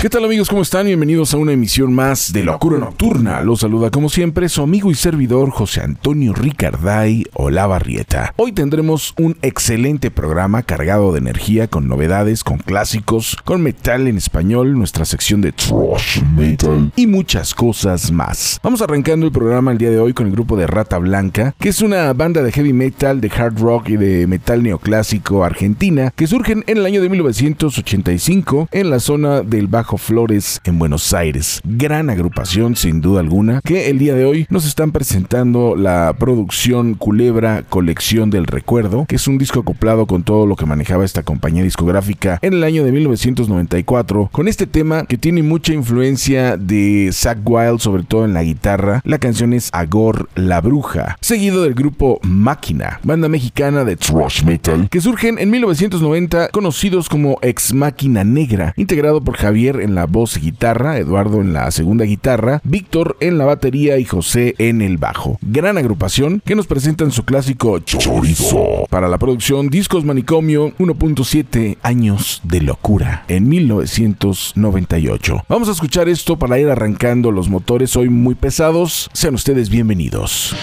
¿Qué 0.00 0.08
tal 0.08 0.24
amigos? 0.24 0.48
¿Cómo 0.48 0.62
están? 0.62 0.86
Bienvenidos 0.86 1.34
a 1.34 1.36
una 1.36 1.52
emisión 1.52 1.92
más 1.92 2.32
de 2.32 2.42
Locura 2.42 2.78
Nocturna. 2.78 3.42
Los 3.42 3.60
saluda 3.60 3.90
como 3.90 4.08
siempre 4.08 4.48
su 4.48 4.62
amigo 4.62 4.90
y 4.90 4.94
servidor 4.94 5.50
José 5.50 5.82
Antonio 5.82 6.32
Ricarday 6.32 7.26
Olavarrieta. 7.34 8.32
Hoy 8.36 8.52
tendremos 8.52 9.12
un 9.18 9.36
excelente 9.42 10.10
programa 10.10 10.62
cargado 10.62 11.12
de 11.12 11.18
energía, 11.18 11.68
con 11.68 11.86
novedades, 11.86 12.44
con 12.44 12.56
clásicos, 12.56 13.36
con 13.44 13.60
metal 13.60 14.08
en 14.08 14.16
español, 14.16 14.72
nuestra 14.72 15.04
sección 15.04 15.42
de 15.42 15.52
thrash 15.52 16.22
metal 16.34 16.90
y 16.96 17.06
muchas 17.06 17.54
cosas 17.54 18.10
más. 18.10 18.58
Vamos 18.62 18.80
arrancando 18.80 19.26
el 19.26 19.32
programa 19.32 19.70
el 19.70 19.76
día 19.76 19.90
de 19.90 20.00
hoy 20.00 20.14
con 20.14 20.28
el 20.28 20.32
grupo 20.32 20.56
de 20.56 20.66
Rata 20.66 20.96
Blanca, 20.96 21.54
que 21.58 21.68
es 21.68 21.82
una 21.82 22.10
banda 22.14 22.42
de 22.42 22.52
heavy 22.52 22.72
metal, 22.72 23.20
de 23.20 23.28
hard 23.28 23.60
rock 23.60 23.90
y 23.90 23.96
de 23.98 24.26
metal 24.26 24.62
neoclásico 24.62 25.44
argentina 25.44 26.10
que 26.16 26.26
surgen 26.26 26.64
en 26.66 26.78
el 26.78 26.86
año 26.86 27.02
de 27.02 27.10
1985 27.10 28.68
en 28.72 28.88
la 28.88 28.98
zona 28.98 29.42
del 29.42 29.66
Bajo 29.66 29.89
Flores 29.98 30.60
en 30.64 30.78
Buenos 30.78 31.12
Aires. 31.14 31.60
Gran 31.64 32.10
agrupación 32.10 32.76
sin 32.76 33.00
duda 33.00 33.20
alguna 33.20 33.60
que 33.64 33.90
el 33.90 33.98
día 33.98 34.14
de 34.14 34.24
hoy 34.24 34.46
nos 34.50 34.66
están 34.66 34.92
presentando 34.92 35.76
la 35.76 36.14
producción 36.18 36.94
Culebra 36.94 37.64
Colección 37.68 38.30
del 38.30 38.46
Recuerdo, 38.46 39.06
que 39.06 39.16
es 39.16 39.26
un 39.28 39.38
disco 39.38 39.60
acoplado 39.60 40.06
con 40.06 40.22
todo 40.22 40.46
lo 40.46 40.56
que 40.56 40.66
manejaba 40.66 41.04
esta 41.04 41.22
compañía 41.22 41.62
discográfica 41.62 42.38
en 42.42 42.54
el 42.54 42.64
año 42.64 42.84
de 42.84 42.92
1994, 42.92 44.30
con 44.32 44.48
este 44.48 44.66
tema 44.66 45.04
que 45.06 45.18
tiene 45.18 45.42
mucha 45.42 45.72
influencia 45.72 46.56
de 46.56 47.10
Zack 47.12 47.38
Wild, 47.44 47.80
sobre 47.80 48.02
todo 48.02 48.24
en 48.24 48.34
la 48.34 48.42
guitarra. 48.42 49.00
La 49.04 49.18
canción 49.18 49.52
es 49.52 49.70
Agor 49.72 50.28
la 50.34 50.60
Bruja, 50.60 51.16
seguido 51.20 51.62
del 51.62 51.74
grupo 51.74 52.20
Máquina, 52.22 53.00
banda 53.02 53.28
mexicana 53.28 53.84
de 53.84 53.96
thrash 53.96 54.44
metal, 54.44 54.88
que 54.90 55.00
surgen 55.00 55.38
en 55.38 55.50
1990 55.50 56.48
conocidos 56.48 57.08
como 57.08 57.38
Ex 57.42 57.72
Máquina 57.74 58.24
Negra, 58.24 58.74
integrado 58.76 59.20
por 59.22 59.36
En 59.80 59.94
la 59.94 60.06
voz 60.06 60.36
y 60.36 60.40
guitarra, 60.40 60.98
Eduardo 60.98 61.40
en 61.40 61.52
la 61.52 61.70
segunda 61.70 62.04
guitarra, 62.04 62.60
Víctor 62.64 63.16
en 63.20 63.38
la 63.38 63.44
batería 63.44 63.98
y 63.98 64.04
José 64.04 64.54
en 64.58 64.82
el 64.82 64.98
bajo. 64.98 65.38
Gran 65.42 65.78
agrupación 65.78 66.42
que 66.44 66.54
nos 66.54 66.66
presentan 66.66 67.10
su 67.10 67.24
clásico 67.24 67.78
Chorizo 67.80 68.86
para 68.90 69.08
la 69.08 69.18
producción 69.18 69.68
Discos 69.68 70.04
Manicomio 70.04 70.76
1.7 70.78 71.78
años 71.82 72.40
de 72.44 72.60
locura 72.60 73.24
en 73.28 73.48
1998. 73.48 75.44
Vamos 75.48 75.68
a 75.68 75.72
escuchar 75.72 76.08
esto 76.08 76.38
para 76.38 76.58
ir 76.58 76.68
arrancando 76.68 77.30
los 77.32 77.48
motores 77.48 77.96
hoy 77.96 78.08
muy 78.08 78.34
pesados. 78.34 79.10
Sean 79.12 79.34
ustedes 79.34 79.70
bienvenidos. 79.70 80.54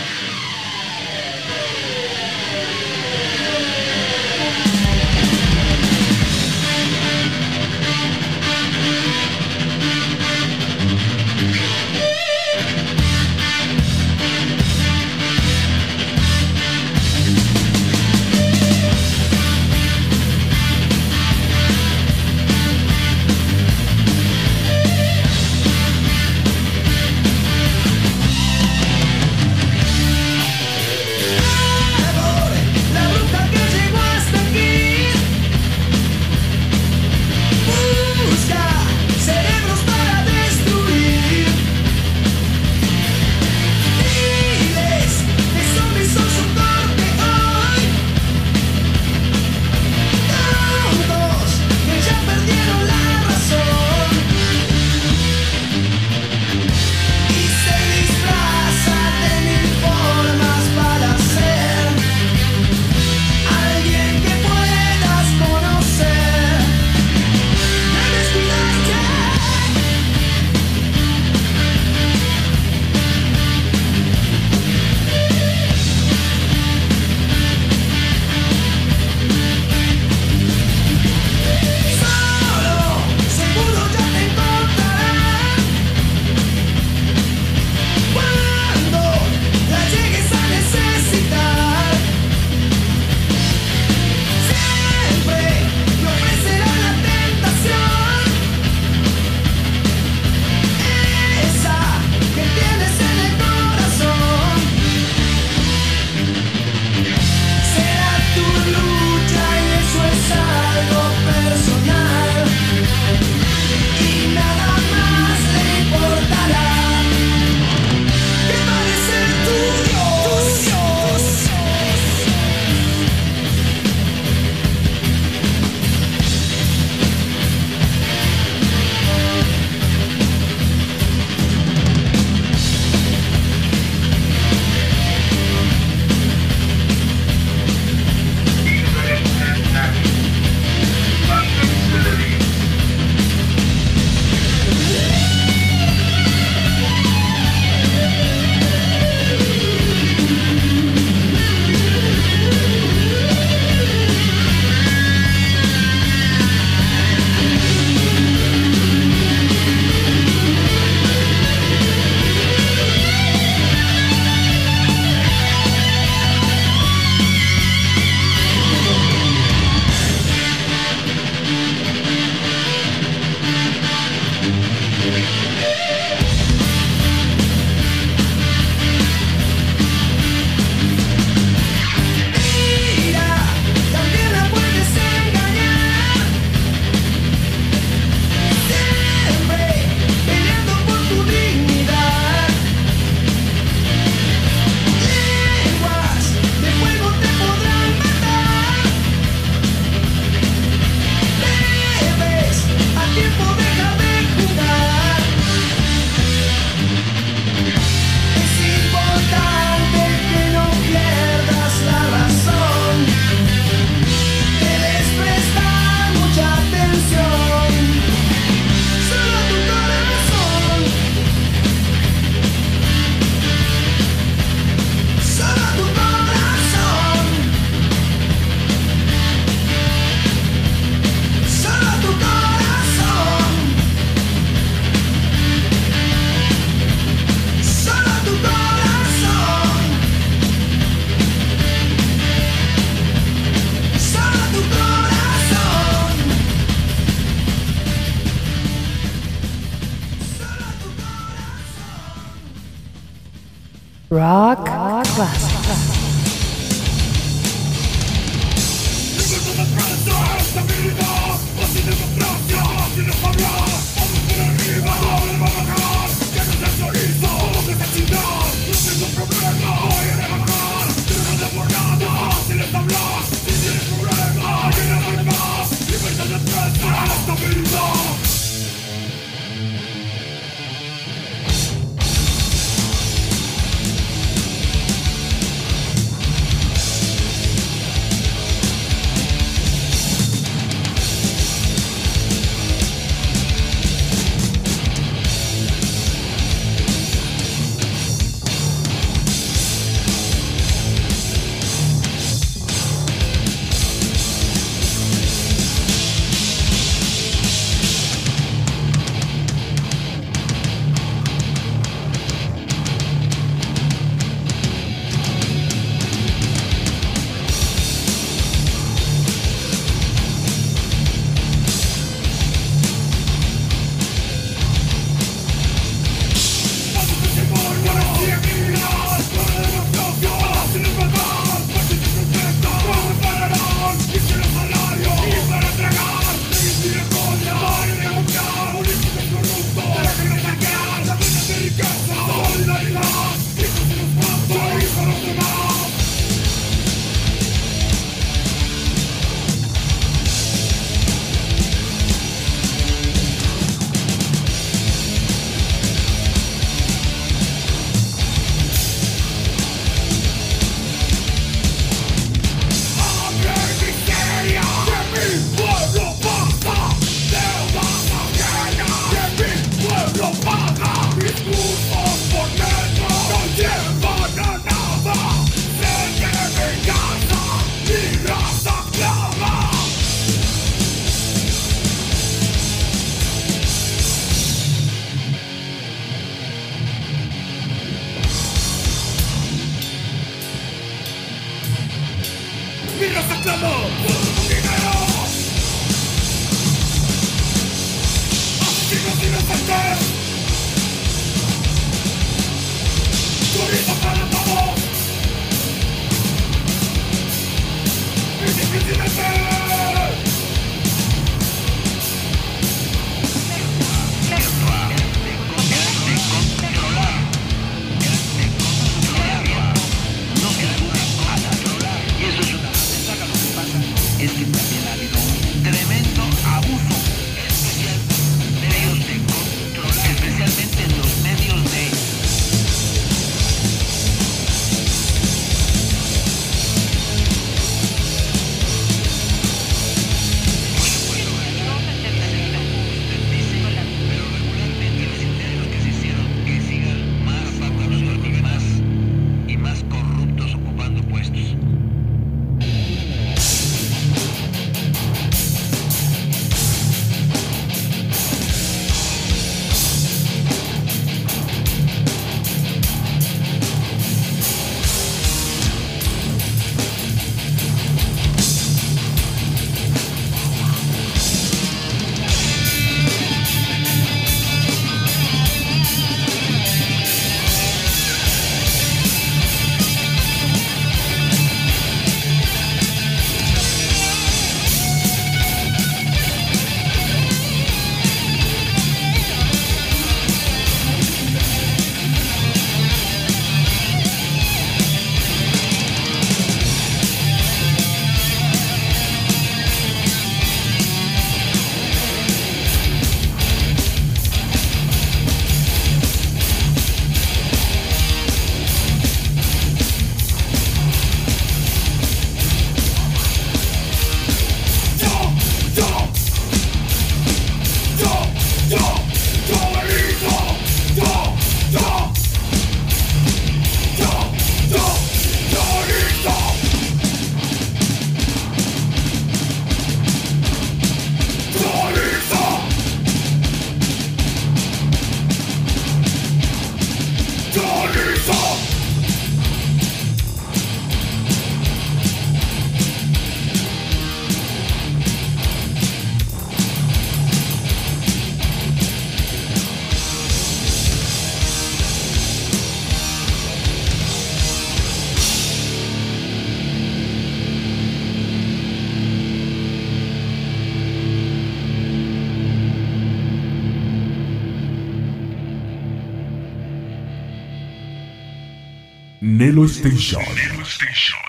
Nelo 569.37 569.67
Station. 569.67 571.26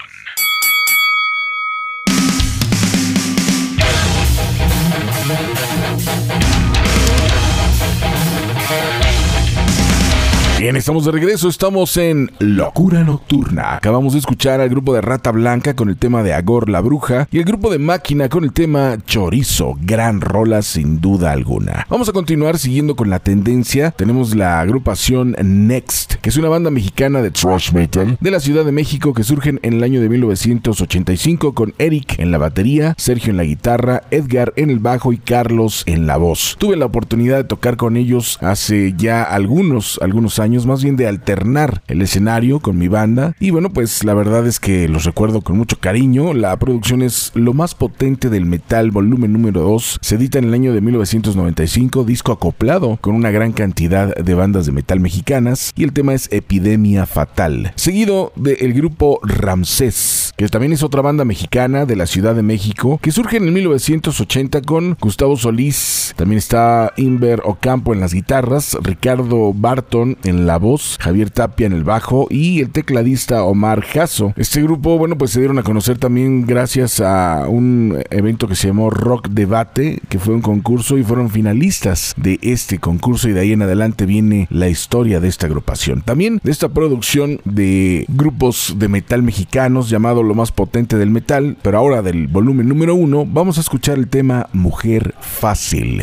Bien, 10.68 10.76
estamos 10.76 11.06
de 11.06 11.12
regreso, 11.12 11.48
estamos 11.48 11.96
en 11.96 12.30
Locura 12.40 13.02
Nocturna. 13.02 13.76
Acabamos 13.76 14.12
de 14.12 14.18
escuchar 14.18 14.60
al 14.60 14.68
grupo 14.68 14.92
de 14.92 15.00
Rata 15.00 15.30
Blanca 15.30 15.74
con 15.74 15.88
el 15.88 15.96
tema 15.96 16.22
de 16.22 16.34
Agor 16.34 16.68
la 16.68 16.82
Bruja 16.82 17.26
y 17.30 17.38
el 17.38 17.44
grupo 17.44 17.70
de 17.70 17.78
Máquina 17.78 18.28
con 18.28 18.44
el 18.44 18.52
tema 18.52 18.98
Chorizo, 19.06 19.78
gran 19.80 20.20
rola 20.20 20.60
sin 20.60 21.00
duda 21.00 21.32
alguna. 21.32 21.86
Vamos 21.88 22.10
a 22.10 22.12
continuar 22.12 22.58
siguiendo 22.58 22.96
con 22.96 23.08
la 23.08 23.18
tendencia. 23.18 23.92
Tenemos 23.92 24.34
la 24.34 24.60
agrupación 24.60 25.34
Next, 25.42 26.16
que 26.16 26.28
es 26.28 26.36
una 26.36 26.50
banda 26.50 26.70
mexicana 26.70 27.22
de 27.22 27.30
thrash 27.30 27.72
metal 27.72 28.18
de 28.20 28.30
la 28.30 28.38
Ciudad 28.38 28.66
de 28.66 28.72
México 28.72 29.14
que 29.14 29.24
surgen 29.24 29.60
en 29.62 29.72
el 29.72 29.82
año 29.82 30.02
de 30.02 30.10
1985 30.10 31.54
con 31.54 31.72
Eric 31.78 32.18
en 32.18 32.30
la 32.30 32.36
batería, 32.36 32.94
Sergio 32.98 33.30
en 33.30 33.38
la 33.38 33.44
guitarra, 33.44 34.02
Edgar 34.10 34.52
en 34.56 34.68
el 34.68 34.80
bajo 34.80 35.14
y 35.14 35.16
Carlos 35.16 35.84
en 35.86 36.06
la 36.06 36.18
voz. 36.18 36.56
Tuve 36.58 36.76
la 36.76 36.84
oportunidad 36.84 37.38
de 37.38 37.44
tocar 37.44 37.78
con 37.78 37.96
ellos 37.96 38.36
hace 38.42 38.92
ya 38.98 39.22
algunos, 39.22 39.98
algunos 40.02 40.38
años 40.38 40.57
más 40.66 40.82
bien 40.82 40.96
de 40.96 41.06
alternar 41.06 41.82
el 41.88 42.02
escenario 42.02 42.60
con 42.60 42.78
mi 42.78 42.88
banda. 42.88 43.34
Y 43.40 43.50
bueno, 43.50 43.70
pues 43.70 44.04
la 44.04 44.14
verdad 44.14 44.46
es 44.46 44.60
que 44.60 44.88
los 44.88 45.04
recuerdo 45.04 45.40
con 45.40 45.56
mucho 45.56 45.78
cariño. 45.78 46.34
La 46.34 46.56
producción 46.58 47.02
es 47.02 47.32
lo 47.34 47.54
más 47.54 47.74
potente 47.74 48.30
del 48.30 48.46
metal, 48.46 48.90
volumen 48.90 49.32
número 49.32 49.62
2. 49.62 49.98
Se 50.00 50.16
edita 50.16 50.38
en 50.38 50.44
el 50.44 50.54
año 50.54 50.72
de 50.72 50.80
1995, 50.80 52.04
disco 52.04 52.32
acoplado 52.32 52.98
con 53.00 53.14
una 53.14 53.30
gran 53.30 53.52
cantidad 53.52 54.14
de 54.14 54.34
bandas 54.34 54.66
de 54.66 54.72
metal 54.72 55.00
mexicanas. 55.00 55.72
Y 55.76 55.84
el 55.84 55.92
tema 55.92 56.14
es 56.14 56.28
Epidemia 56.32 57.06
Fatal. 57.06 57.72
Seguido 57.76 58.32
del 58.36 58.72
grupo 58.72 59.20
Ramsés, 59.22 60.27
que 60.38 60.48
también 60.48 60.72
es 60.72 60.84
otra 60.84 61.02
banda 61.02 61.24
mexicana 61.24 61.84
de 61.84 61.96
la 61.96 62.06
Ciudad 62.06 62.32
de 62.32 62.44
México, 62.44 63.00
que 63.02 63.10
surge 63.10 63.38
en 63.38 63.44
el 63.46 63.50
1980 63.50 64.62
con 64.62 64.96
Gustavo 65.00 65.36
Solís. 65.36 66.14
También 66.14 66.38
está 66.38 66.92
Inver 66.96 67.42
Ocampo 67.44 67.92
en 67.92 67.98
las 67.98 68.14
guitarras, 68.14 68.78
Ricardo 68.80 69.52
Barton 69.52 70.16
en 70.22 70.46
la 70.46 70.58
voz, 70.58 70.96
Javier 71.00 71.30
Tapia 71.30 71.66
en 71.66 71.72
el 71.72 71.82
bajo 71.82 72.28
y 72.30 72.60
el 72.60 72.70
tecladista 72.70 73.42
Omar 73.42 73.82
Jasso. 73.82 74.32
Este 74.36 74.62
grupo, 74.62 74.96
bueno, 74.96 75.18
pues 75.18 75.32
se 75.32 75.40
dieron 75.40 75.58
a 75.58 75.64
conocer 75.64 75.98
también 75.98 76.46
gracias 76.46 77.00
a 77.00 77.46
un 77.48 78.00
evento 78.10 78.46
que 78.46 78.54
se 78.54 78.68
llamó 78.68 78.90
Rock 78.90 79.30
Debate, 79.30 80.00
que 80.08 80.20
fue 80.20 80.34
un 80.34 80.40
concurso 80.40 80.98
y 80.98 81.02
fueron 81.02 81.30
finalistas 81.30 82.14
de 82.16 82.38
este 82.42 82.78
concurso 82.78 83.28
y 83.28 83.32
de 83.32 83.40
ahí 83.40 83.52
en 83.52 83.62
adelante 83.62 84.06
viene 84.06 84.46
la 84.50 84.68
historia 84.68 85.18
de 85.18 85.26
esta 85.26 85.46
agrupación. 85.46 86.02
También 86.02 86.40
de 86.44 86.52
esta 86.52 86.68
producción 86.68 87.40
de 87.44 88.04
grupos 88.06 88.76
de 88.78 88.86
metal 88.86 89.24
mexicanos 89.24 89.90
llamado 89.90 90.27
Lo 90.28 90.34
más 90.34 90.52
potente 90.52 90.98
del 90.98 91.08
metal, 91.08 91.56
pero 91.62 91.78
ahora 91.78 92.02
del 92.02 92.26
volumen 92.26 92.68
número 92.68 92.94
uno, 92.94 93.24
vamos 93.24 93.56
a 93.56 93.62
escuchar 93.62 93.96
el 93.96 94.08
tema 94.08 94.46
Mujer 94.52 95.14
Fácil. 95.22 96.02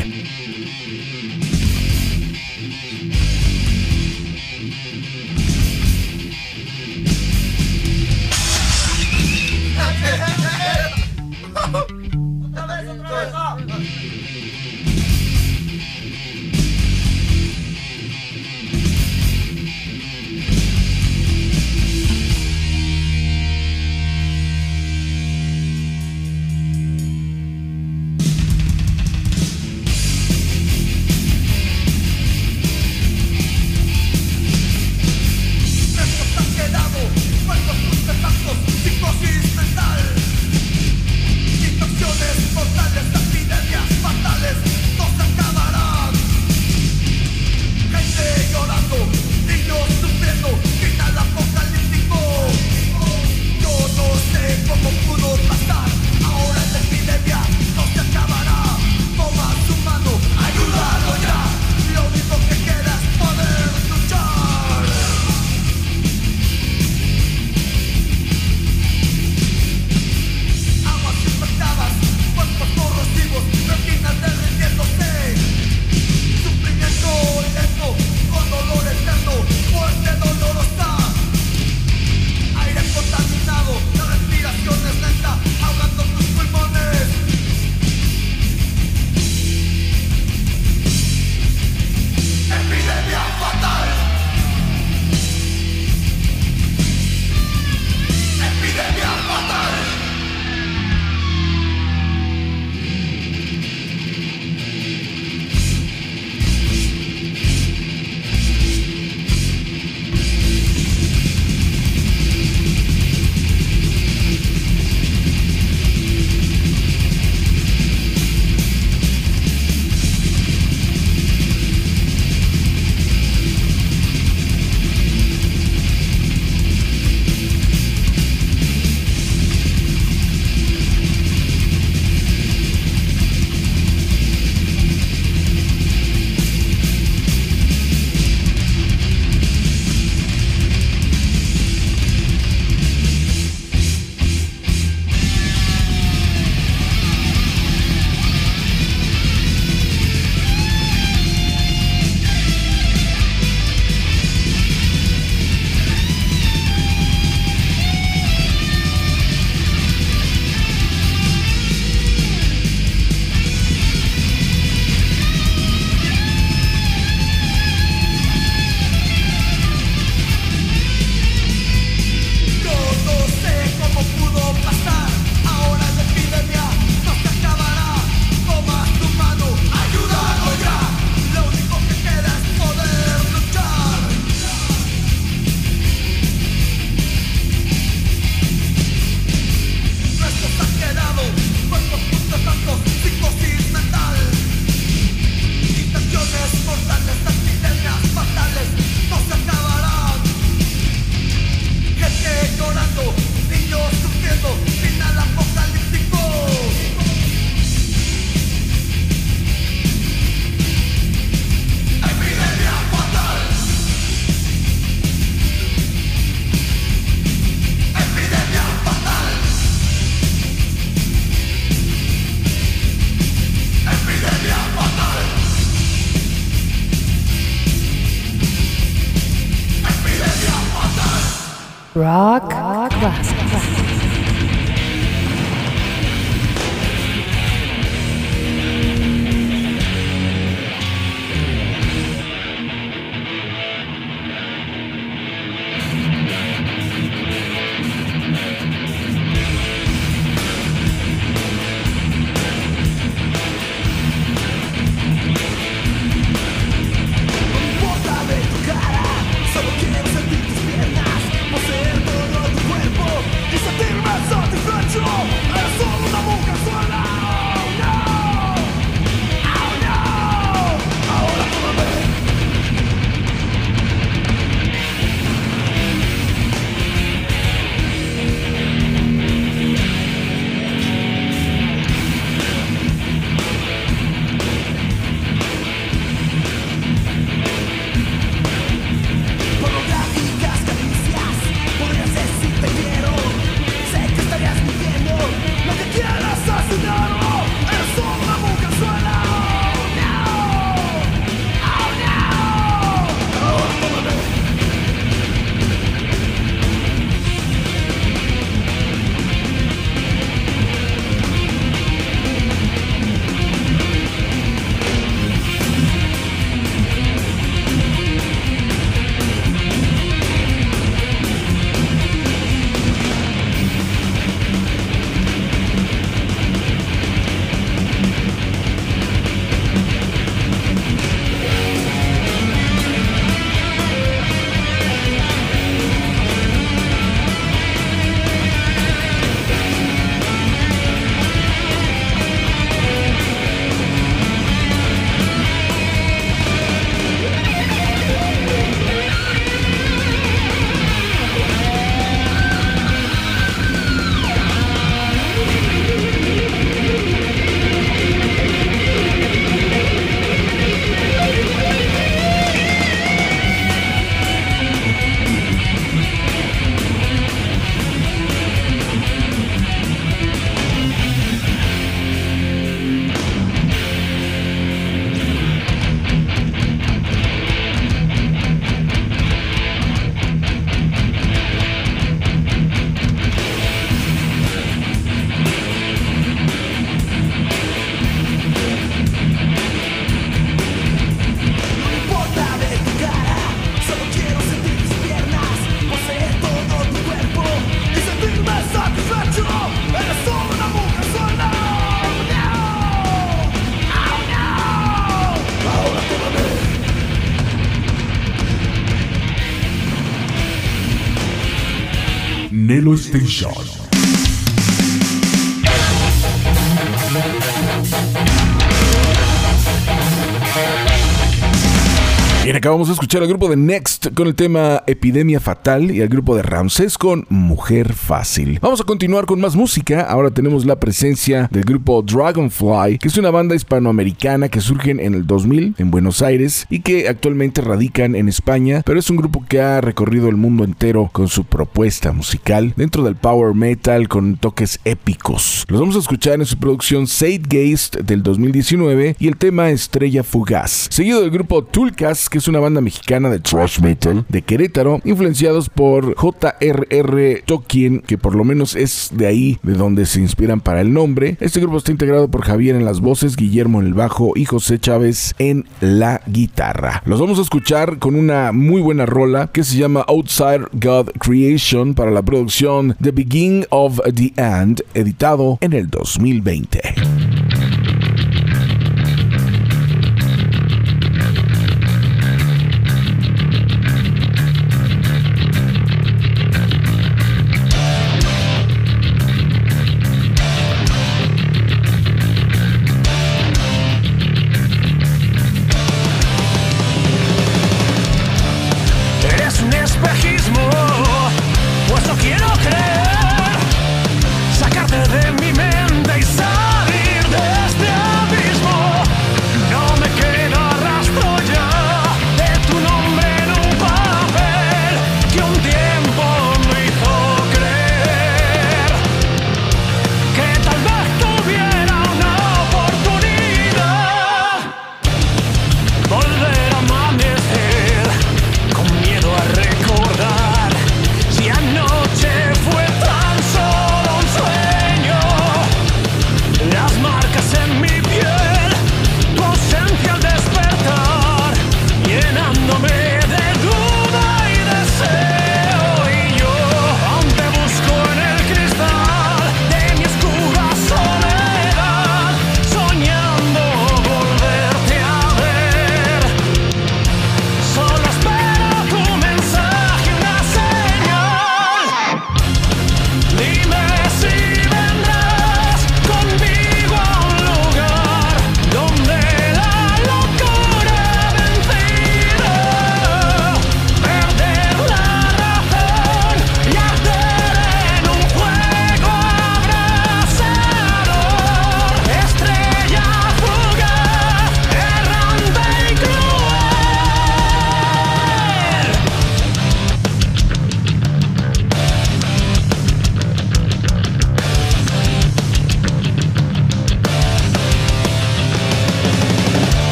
Acabamos 422.75 422.89
de 422.89 422.93
escuchar 422.95 423.21
al 423.21 423.29
grupo 423.29 423.47
de 423.47 423.55
Next 423.55 424.13
con 424.13 424.27
el 424.27 424.35
tema 424.35 424.83
Epidemia 424.85 425.39
Fatal 425.39 425.91
y 425.91 426.01
al 426.01 426.09
grupo 426.09 426.35
de 426.35 426.41
Ramsés 426.41 426.97
con 426.97 427.25
Mujer 427.29 427.93
Fácil. 427.93 428.59
Vamos 428.61 428.81
a 428.81 428.83
continuar 428.83 429.25
con 429.25 429.39
más 429.39 429.55
música. 429.55 430.01
Ahora 430.01 430.29
tenemos 430.29 430.65
la 430.65 430.77
presencia 430.77 431.47
del 431.53 431.63
grupo 431.63 432.01
Dragonfly, 432.01 432.97
que 432.97 433.07
es 433.07 433.17
una 433.17 433.31
banda 433.31 433.55
hispanoamericana 433.55 434.49
que 434.49 434.59
surge 434.59 434.91
en 434.91 434.99
el 434.99 435.25
2000 435.25 435.75
en 435.77 435.89
Buenos 435.89 436.21
Aires 436.21 436.67
y 436.69 436.81
que 436.81 437.07
actualmente 437.07 437.61
radican 437.61 438.13
en 438.13 438.27
España, 438.27 438.81
pero 438.85 438.99
es 438.99 439.09
un 439.09 439.15
grupo 439.15 439.45
que 439.47 439.61
ha 439.61 439.79
recorrido 439.79 440.27
el 440.27 440.35
mundo 440.35 440.65
entero 440.65 441.09
con 441.13 441.29
su 441.29 441.45
propuesta 441.45 442.11
musical 442.11 442.73
dentro 442.75 443.03
del 443.03 443.15
power 443.15 443.53
metal 443.53 444.09
con 444.09 444.35
toques 444.35 444.81
épicos. 444.83 445.63
Los 445.69 445.79
vamos 445.79 445.95
a 445.95 445.99
escuchar 445.99 446.41
en 446.41 446.45
su 446.45 446.57
producción 446.57 447.07
Zeitgeist 447.07 447.95
del 448.01 448.21
2019 448.21 449.15
y 449.17 449.29
el 449.29 449.37
tema 449.37 449.69
Estrella 449.69 450.25
Fugaz, 450.25 450.89
seguido 450.91 451.21
del 451.21 451.31
grupo 451.31 451.63
Tulcas 451.63 452.29
que 452.29 452.39
es 452.39 452.49
una 452.49 452.64
banda 452.65 452.81
mexicana 452.81 453.29
de 453.29 453.39
thrash 453.39 453.79
metal 453.79 454.25
de 454.27 454.41
Querétaro, 454.41 454.99
influenciados 455.03 455.69
por 455.69 456.15
J.R.R. 456.15 457.43
Tolkien, 457.45 457.99
que 457.99 458.17
por 458.17 458.35
lo 458.35 458.43
menos 458.43 458.75
es 458.75 459.11
de 459.13 459.27
ahí 459.27 459.59
de 459.61 459.73
donde 459.73 460.07
se 460.07 460.19
inspiran 460.19 460.61
para 460.61 460.81
el 460.81 460.91
nombre. 460.91 461.37
Este 461.39 461.59
grupo 461.59 461.77
está 461.77 461.91
integrado 461.91 462.27
por 462.27 462.41
Javier 462.41 462.75
en 462.75 462.85
las 462.85 463.01
voces, 463.01 463.35
Guillermo 463.35 463.81
en 463.81 463.87
el 463.87 463.93
bajo 463.93 464.33
y 464.35 464.45
José 464.45 464.79
Chávez 464.79 465.35
en 465.37 465.65
la 465.79 466.21
guitarra. 466.25 467.03
Los 467.05 467.19
vamos 467.19 467.37
a 467.37 467.43
escuchar 467.43 467.99
con 467.99 468.15
una 468.15 468.51
muy 468.51 468.81
buena 468.81 469.05
rola 469.05 469.51
que 469.53 469.63
se 469.63 469.77
llama 469.77 470.03
Outside 470.07 470.65
God 470.73 471.11
Creation 471.19 471.93
para 471.93 472.09
la 472.09 472.23
producción 472.23 472.95
The 472.99 473.11
Beginning 473.11 473.65
of 473.69 473.99
the 474.15 474.33
End, 474.37 474.81
editado 474.95 475.59
en 475.61 475.73
el 475.73 475.89
2020. 475.89 477.24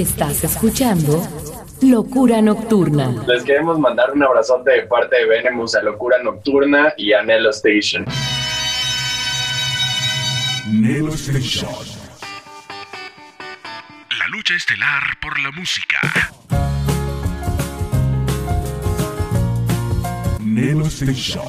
Estás 0.00 0.42
escuchando 0.44 1.22
Locura 1.82 2.40
Nocturna. 2.40 3.22
Les 3.28 3.42
queremos 3.42 3.78
mandar 3.78 4.10
un 4.12 4.22
abrazote 4.22 4.70
de 4.70 4.82
parte 4.84 5.14
de 5.14 5.26
Venemus 5.26 5.74
a 5.74 5.82
Locura 5.82 6.16
Nocturna 6.22 6.94
y 6.96 7.12
a 7.12 7.22
Nelo 7.22 7.50
Station. 7.50 8.06
Nelo 10.72 11.12
Station. 11.12 11.68
La 14.18 14.28
lucha 14.28 14.54
estelar 14.54 15.02
por 15.20 15.38
la 15.38 15.50
música. 15.50 15.98
Nelo 20.40 20.86
Station. 20.86 21.44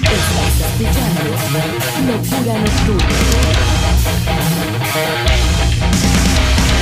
Estás 0.00 0.60
escuchando 0.72 1.36
Locura 2.06 2.58
Nocturna. 2.60 3.69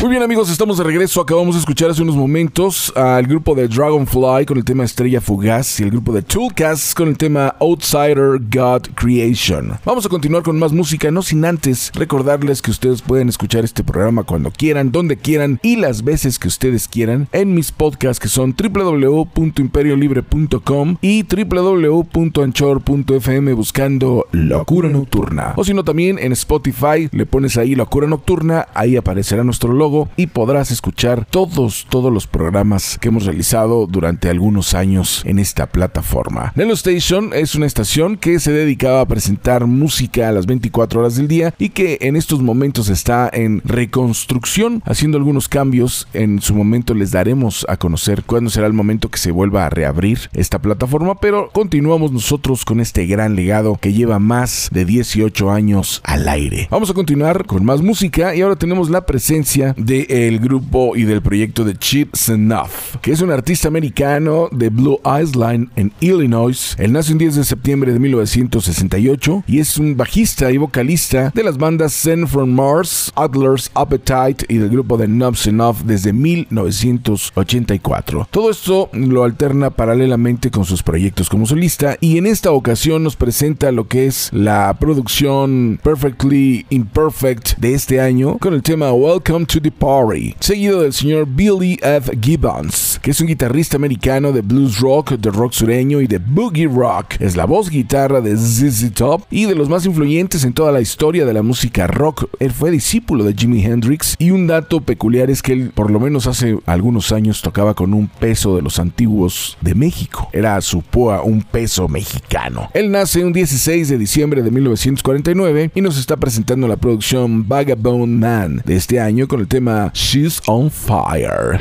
Muy 0.01 0.11
bien 0.11 0.23
amigos, 0.23 0.49
estamos 0.49 0.79
de 0.79 0.85
regreso. 0.85 1.21
Acabamos 1.21 1.57
de 1.57 1.59
escuchar 1.59 1.91
hace 1.91 2.03
unos 2.03 2.15
momentos 2.15 2.93
al 2.95 3.27
grupo 3.27 3.57
de 3.57 3.67
Dragonfly 3.67 4.47
con 4.47 4.57
el 4.57 4.65
tema 4.65 4.85
Estrella 4.85 5.21
Fugaz 5.21 5.81
y 5.81 5.83
el 5.83 5.91
grupo 5.91 6.13
de 6.13 6.23
Toolcast 6.23 6.97
con 6.97 7.09
el 7.09 7.19
tema 7.19 7.57
Outsider 7.59 8.39
God 8.49 8.83
Creation. 8.95 9.77
Vamos 9.85 10.07
a 10.07 10.09
continuar 10.09 10.45
con 10.45 10.57
más 10.57 10.73
música, 10.73 11.11
no 11.11 11.23
sin 11.23 11.45
antes 11.45 11.91
recordarles 11.95 12.63
que 12.63 12.71
ustedes 12.71 13.03
pueden 13.03 13.29
escuchar 13.29 13.65
este 13.65 13.83
programa 13.83 14.23
cuando 14.23 14.53
quieran, 14.53 14.93
donde 14.93 15.17
quieran 15.17 15.59
y 15.65 15.75
las 15.75 16.05
veces 16.05 16.39
que 16.39 16.47
ustedes 16.47 16.87
quieran 16.87 17.27
en 17.33 17.53
mis 17.53 17.73
podcasts 17.73 18.21
que 18.21 18.29
son 18.29 18.55
www.imperiolibre.com 18.57 20.97
y 21.01 21.25
www.anchor.fm 21.25 23.53
buscando 23.53 24.27
Locura 24.31 24.91
Nocturna. 24.91 25.55
O 25.57 25.65
si 25.65 25.75
no 25.75 25.83
también 25.83 26.21
en 26.21 26.31
Spotify 26.31 27.09
le 27.11 27.27
pones 27.27 27.57
ahí 27.57 27.75
Locura 27.75 28.07
Nocturna, 28.07 28.69
ahí 28.75 28.97
aparecerá 28.97 29.43
nuestro 29.43 29.73
logo 29.73 29.88
y 30.17 30.27
podrás 30.27 30.71
escuchar 30.71 31.25
todos, 31.25 31.87
todos 31.89 32.13
los 32.13 32.27
programas 32.27 32.99
que 33.01 33.09
hemos 33.09 33.25
realizado 33.25 33.87
durante 33.87 34.29
algunos 34.29 34.75
años 34.75 35.23
en 35.25 35.39
esta 35.39 35.67
plataforma. 35.67 36.53
Nelo 36.57 36.75
Station 36.75 37.31
es 37.33 37.55
una 37.55 37.67
estación 37.67 38.17
que 38.17 38.41
se 38.41 38.53
dedicaba 38.53 39.01
a 39.01 39.07
presentar 39.07 39.67
música 39.67 40.29
a 40.29 40.33
las 40.33 40.47
24 40.47 41.01
horas 41.01 41.17
del 41.17 41.29
día 41.29 41.55
y 41.59 41.71
que 41.71 41.99
en 42.03 42.17
estos 42.17 42.41
momentos 42.43 42.89
está 42.89 43.31
en 43.33 43.63
reconstrucción, 43.65 44.83
haciendo 44.85 45.17
algunos 45.17 45.49
cambios. 45.49 46.07
En 46.13 46.41
su 46.43 46.55
momento 46.55 46.95
les 46.95 47.11
daremos 47.11 47.65
a 47.69 47.77
conocer 47.77 48.25
cuándo 48.25 48.51
será 48.51 48.67
el 48.67 48.73
momento 48.73 49.09
que 49.09 49.19
se 49.19 49.31
vuelva 49.31 49.67
a 49.67 49.71
reabrir 49.71 50.31
esta 50.35 50.61
plataforma, 50.61 51.21
pero 51.21 51.51
continuamos 51.53 52.13
nosotros 52.13 52.65
con 52.65 52.81
este 52.81 53.07
gran 53.07 53.37
legado 53.37 53.79
que 53.81 53.93
lleva 53.93 54.19
más 54.19 54.69
de 54.73 54.85
18 54.85 55.51
años 55.51 56.01
al 56.05 56.29
aire. 56.29 56.69
Vamos 56.71 56.91
a 56.91 56.95
continuar 56.95 57.47
con 57.47 57.65
más 57.65 57.83
música 57.83 58.35
y 58.35 58.43
ahora 58.43 58.57
tenemos 58.57 58.91
la 58.91 59.07
presencia 59.07 59.75
del 59.79 60.41
grupo 60.41 60.97
y 60.97 61.05
del 61.05 61.23
proyecto 61.23 61.65
de 61.65 61.77
Chip 61.77 62.15
Enough, 62.29 62.99
que 63.01 63.13
es 63.13 63.21
un 63.21 63.31
artista 63.31 63.69
americano 63.69 64.49
de 64.51 64.69
Blue 64.69 64.99
Island 65.05 65.71
en 65.77 65.93
Illinois. 66.01 66.75
Él 66.79 66.93
nació 66.93 67.13
el 67.13 67.19
10 67.19 67.37
de 67.37 67.45
septiembre 67.45 67.93
de 67.93 68.01
1968 68.01 69.45
y 69.47 69.61
es 69.61 69.79
un 69.79 69.97
bajista 69.97 70.51
y 70.51 70.57
vocalista 70.57 71.31
de 71.35 71.45
las 71.45 71.57
bandas 71.57 71.95
Zen 71.95 72.27
from 72.27 72.51
Mars, 72.51 73.13
Adler's 73.15 73.71
Appetite 73.75 74.45
y 74.49 74.57
del 74.59 74.71
grupo 74.71 74.97
de 74.97 75.07
Nubs 75.09 75.47
Enough 75.47 75.83
desde 75.85 76.13
1984. 76.13 78.27
Todo 78.31 78.51
esto 78.51 78.89
lo 78.93 79.25
alterna 79.25 79.71
paralelamente 79.71 80.51
con 80.51 80.65
sus 80.65 80.83
proyectos 80.83 81.29
como 81.29 81.47
solista 81.47 81.97
y 82.01 82.19
en 82.19 82.27
esta 82.27 82.51
ocasión 82.51 83.05
nos 83.05 83.15
presenta 83.17 83.73
lo 83.73 83.89
que 83.89 84.07
es 84.07 84.31
la 84.33 84.77
producción 84.79 85.81
Perfectly 85.83 86.67
Imperfect 86.71 87.59
de 87.59 87.75
este 87.75 88.01
año 88.01 88.39
con 88.39 88.55
el 88.55 88.63
tema 88.63 88.93
Welcome 88.93 89.47
to 89.47 89.61
the 89.61 89.68
Party, 89.71 90.35
seguido 90.41 90.83
del 90.83 90.93
señor 90.93 91.27
Billy 91.27 91.79
F. 91.83 92.17
Gibbons, 92.21 92.99
que 93.03 93.11
es 93.11 93.21
un 93.21 93.27
guitarrista 93.27 93.77
americano 93.77 94.33
de 94.33 94.43
blues 94.43 94.81
rock, 94.81 95.13
de 95.13 95.31
rock 95.31 95.53
sureño 95.53 96.01
y 96.01 96.07
de 96.07 96.19
boogie 96.19 96.69
rock. 96.69 97.15
Es 97.21 97.37
la 97.37 97.45
voz 97.45 97.71
guitarra 97.71 98.21
de 98.21 98.37
ZZ 98.37 98.93
Top 98.93 99.23
y 99.31 99.47
de 99.47 99.55
los 99.55 99.69
más 99.69 99.87
influyentes 99.87 100.45
en 100.45 100.53
toda 100.53 100.73
la 100.73 100.81
historia 100.81 101.25
de 101.25 101.33
la 101.33 101.43
música 101.43 101.87
rock. 101.87 102.29
Él 102.39 102.53
fue 102.53 102.71
discípulo 102.71 103.25
de 103.25 103.35
Jimi 103.35 103.65
Hendrix 103.65 104.15
y 104.19 104.31
un 104.31 104.47
dato 104.47 104.81
peculiar 104.81 105.31
es 105.31 105.43
que 105.43 105.53
él 105.53 105.73
por 105.75 105.91
lo 105.91 106.01
menos 106.01 106.27
hace 106.27 106.59
algunos 106.67 107.13
años 107.13 107.43
tocaba 107.43 107.75
con 107.75 107.95
un 107.95 108.09
peso 108.09 108.57
de 108.57 108.63
los 108.63 108.79
antiguos 108.79 109.57
de 109.61 109.75
México. 109.75 110.29
Era 110.33 110.61
su 110.61 110.83
poa 110.83 111.23
un 111.23 111.43
peso 111.43 111.89
mexicano. 111.89 112.71
Él 112.75 112.91
nace 112.91 113.25
un 113.25 113.33
16 113.33 113.89
de 113.89 113.99
diciembre 113.99 114.43
de 114.43 114.51
1949 114.51 115.71
y 115.75 115.81
nos 115.81 115.99
está 115.99 116.17
presentando 116.17 116.69
la 116.69 116.77
producción 116.77 117.47
Vagabond 117.49 118.21
Man 118.21 118.63
de 118.65 118.77
este 118.77 119.01
año 119.01 119.29
con 119.29 119.41
el 119.41 119.49
tema 119.49 119.58
She's 119.95 120.41
on 120.49 120.71
Fire. 120.71 121.59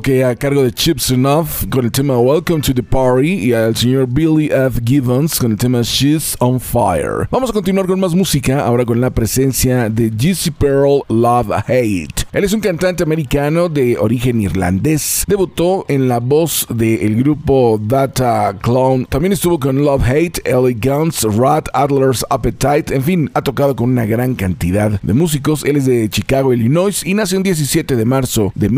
Bloque 0.00 0.24
a 0.24 0.34
cargo 0.34 0.62
de 0.62 0.72
Chips 0.72 1.10
Enough 1.10 1.68
con 1.68 1.84
el 1.84 1.92
tema 1.92 2.18
Welcome 2.18 2.62
to 2.62 2.72
the 2.72 2.82
Party 2.82 3.34
y 3.34 3.52
al 3.52 3.76
señor 3.76 4.06
Billy 4.06 4.46
F. 4.46 4.80
Gibbons 4.82 5.38
con 5.38 5.52
el 5.52 5.58
tema 5.58 5.82
She's 5.82 6.36
on 6.40 6.58
Fire. 6.58 7.28
Vamos 7.30 7.50
a 7.50 7.52
continuar 7.52 7.86
con 7.86 8.00
más 8.00 8.14
música, 8.14 8.64
ahora 8.64 8.86
con 8.86 8.98
la 8.98 9.10
presencia 9.10 9.90
de 9.90 10.10
Jesse 10.18 10.52
Pearl 10.58 11.02
Love 11.10 11.52
Hate. 11.66 12.26
Él 12.32 12.44
es 12.44 12.54
un 12.54 12.60
cantante 12.60 13.02
americano 13.02 13.68
de 13.68 13.98
origen 13.98 14.40
irlandés. 14.40 15.24
Debutó 15.26 15.84
en 15.88 16.08
la 16.08 16.20
voz 16.20 16.66
del 16.70 17.16
grupo 17.16 17.78
Data 17.82 18.56
Clown. 18.62 19.04
También 19.04 19.32
estuvo 19.32 19.58
con 19.58 19.84
Love 19.84 20.04
Hate, 20.04 20.40
Ellie 20.44 20.78
Guns, 20.80 21.24
Rat, 21.24 21.68
Adler's 21.74 22.24
Appetite. 22.30 22.94
En 22.94 23.02
fin, 23.02 23.30
ha 23.34 23.42
tocado 23.42 23.76
con 23.76 23.90
una 23.90 24.06
gran 24.06 24.34
cantidad 24.34 24.98
de 25.02 25.12
músicos. 25.12 25.64
Él 25.64 25.76
es 25.76 25.84
de 25.84 26.08
Chicago, 26.08 26.54
Illinois 26.54 27.04
y 27.04 27.12
nació 27.12 27.36
el 27.36 27.44
17 27.44 27.96
de 27.96 28.04
marzo 28.06 28.52
de 28.54 28.70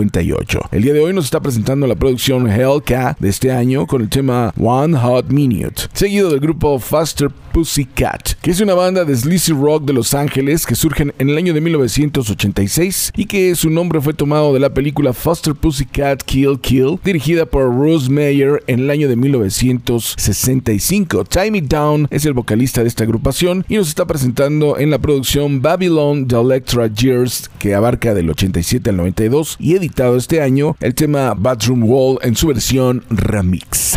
1958. 0.00 0.68
El 0.72 0.82
día 0.82 0.92
de 0.92 1.00
hoy 1.00 1.12
nos 1.12 1.26
está 1.26 1.40
presentando 1.40 1.86
la 1.86 1.94
producción 1.94 2.50
Hellcat 2.50 3.18
de 3.18 3.28
este 3.28 3.52
año 3.52 3.86
con 3.86 4.02
el 4.02 4.08
tema 4.08 4.52
One 4.58 4.98
Hot 4.98 5.30
Minute, 5.30 5.82
seguido 5.92 6.30
del 6.30 6.40
grupo 6.40 6.78
Faster 6.78 7.30
Pussycat, 7.52 8.34
que 8.40 8.52
es 8.52 8.60
una 8.60 8.74
banda 8.74 9.04
de 9.04 9.16
sleazy 9.16 9.52
rock 9.52 9.84
de 9.84 9.92
Los 9.92 10.14
Ángeles 10.14 10.66
que 10.66 10.76
surgen 10.76 11.12
en 11.18 11.30
el 11.30 11.36
año 11.36 11.52
de 11.52 11.60
1986 11.60 13.12
y 13.16 13.26
que 13.26 13.54
su 13.54 13.70
nombre 13.70 14.00
fue 14.00 14.14
tomado 14.14 14.54
de 14.54 14.60
la 14.60 14.72
película 14.72 15.12
Faster 15.12 15.54
Pussycat 15.54 16.22
Kill 16.22 16.60
Kill, 16.60 16.98
dirigida 17.04 17.46
por 17.46 17.74
Bruce 17.74 18.10
Mayer 18.10 18.62
en 18.66 18.80
el 18.80 18.90
año 18.90 19.08
de 19.08 19.16
1965. 19.16 21.24
Timey 21.24 21.62
Down 21.62 22.06
es 22.10 22.24
el 22.24 22.34
vocalista 22.34 22.82
de 22.82 22.88
esta 22.88 23.04
agrupación 23.04 23.64
y 23.68 23.76
nos 23.76 23.88
está 23.88 24.06
presentando 24.06 24.78
en 24.78 24.90
la 24.90 24.98
producción 24.98 25.60
Babylon 25.60 26.28
The 26.28 26.40
Electra 26.40 26.86
Years, 26.86 27.50
que 27.58 27.74
abarca 27.74 28.14
del 28.14 28.30
87 28.30 28.90
al 28.90 28.96
92 28.96 29.56
y 29.58 29.74
editado 29.80 30.16
este 30.16 30.42
año 30.42 30.76
el 30.80 30.94
tema 30.94 31.34
Bathroom 31.36 31.84
Wall 31.84 32.18
en 32.22 32.36
su 32.36 32.46
versión 32.48 33.02
remix. 33.10 33.96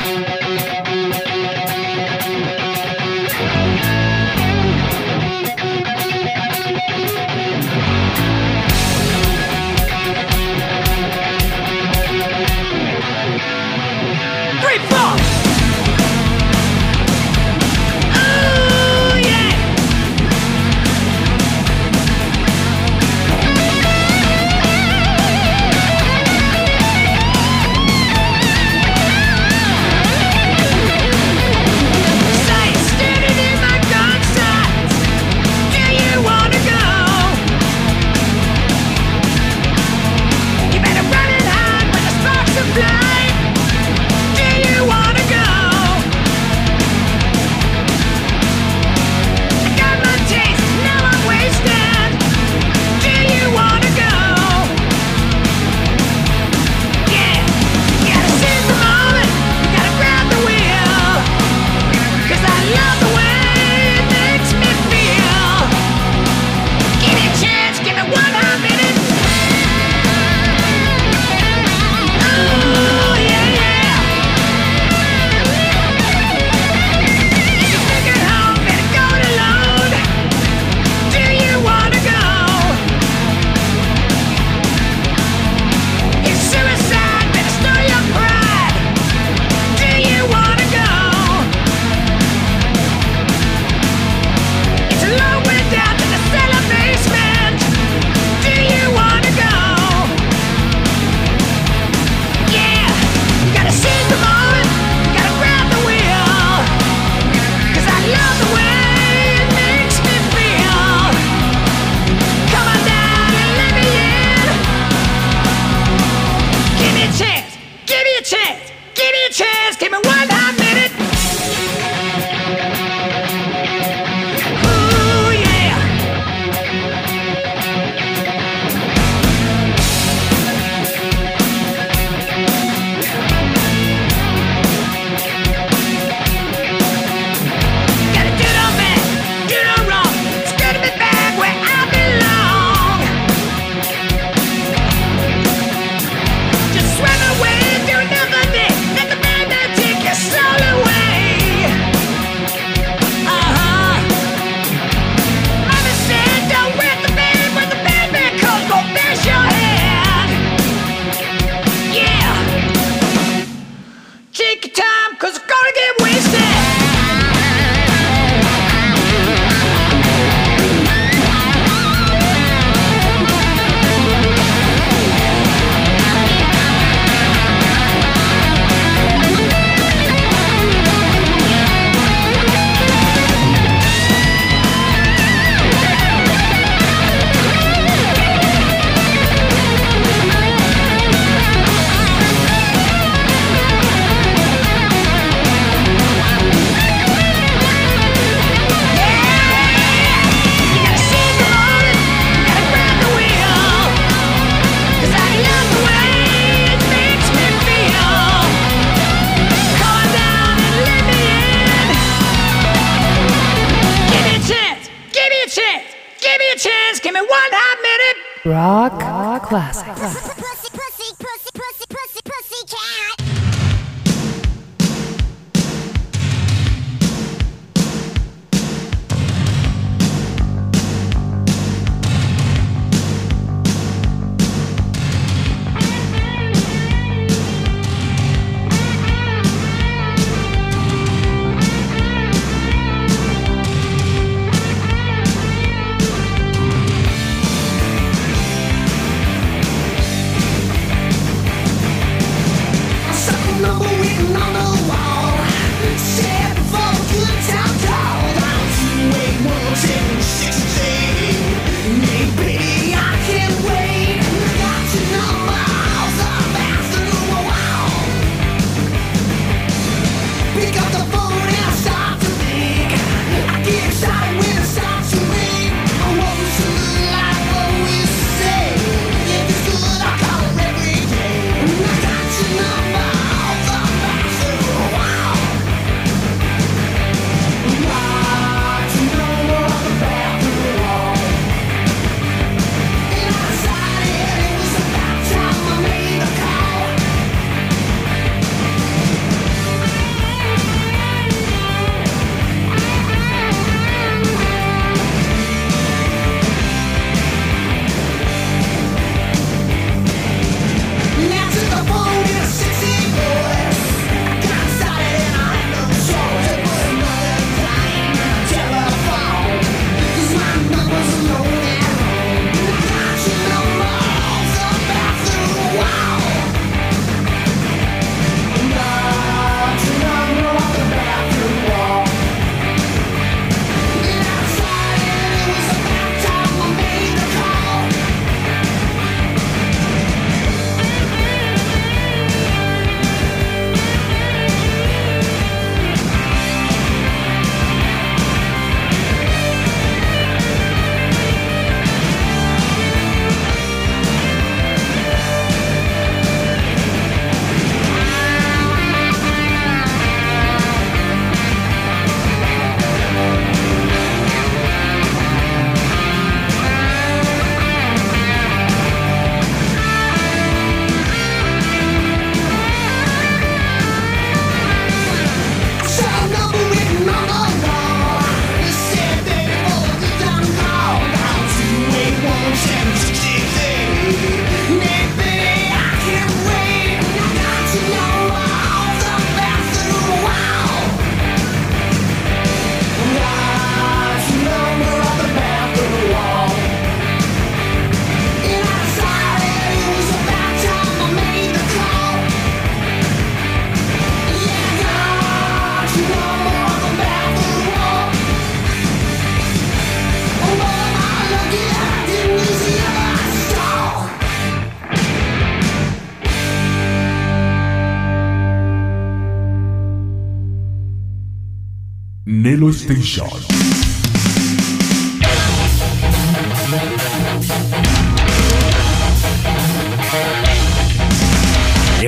Nelo 422.94 423.43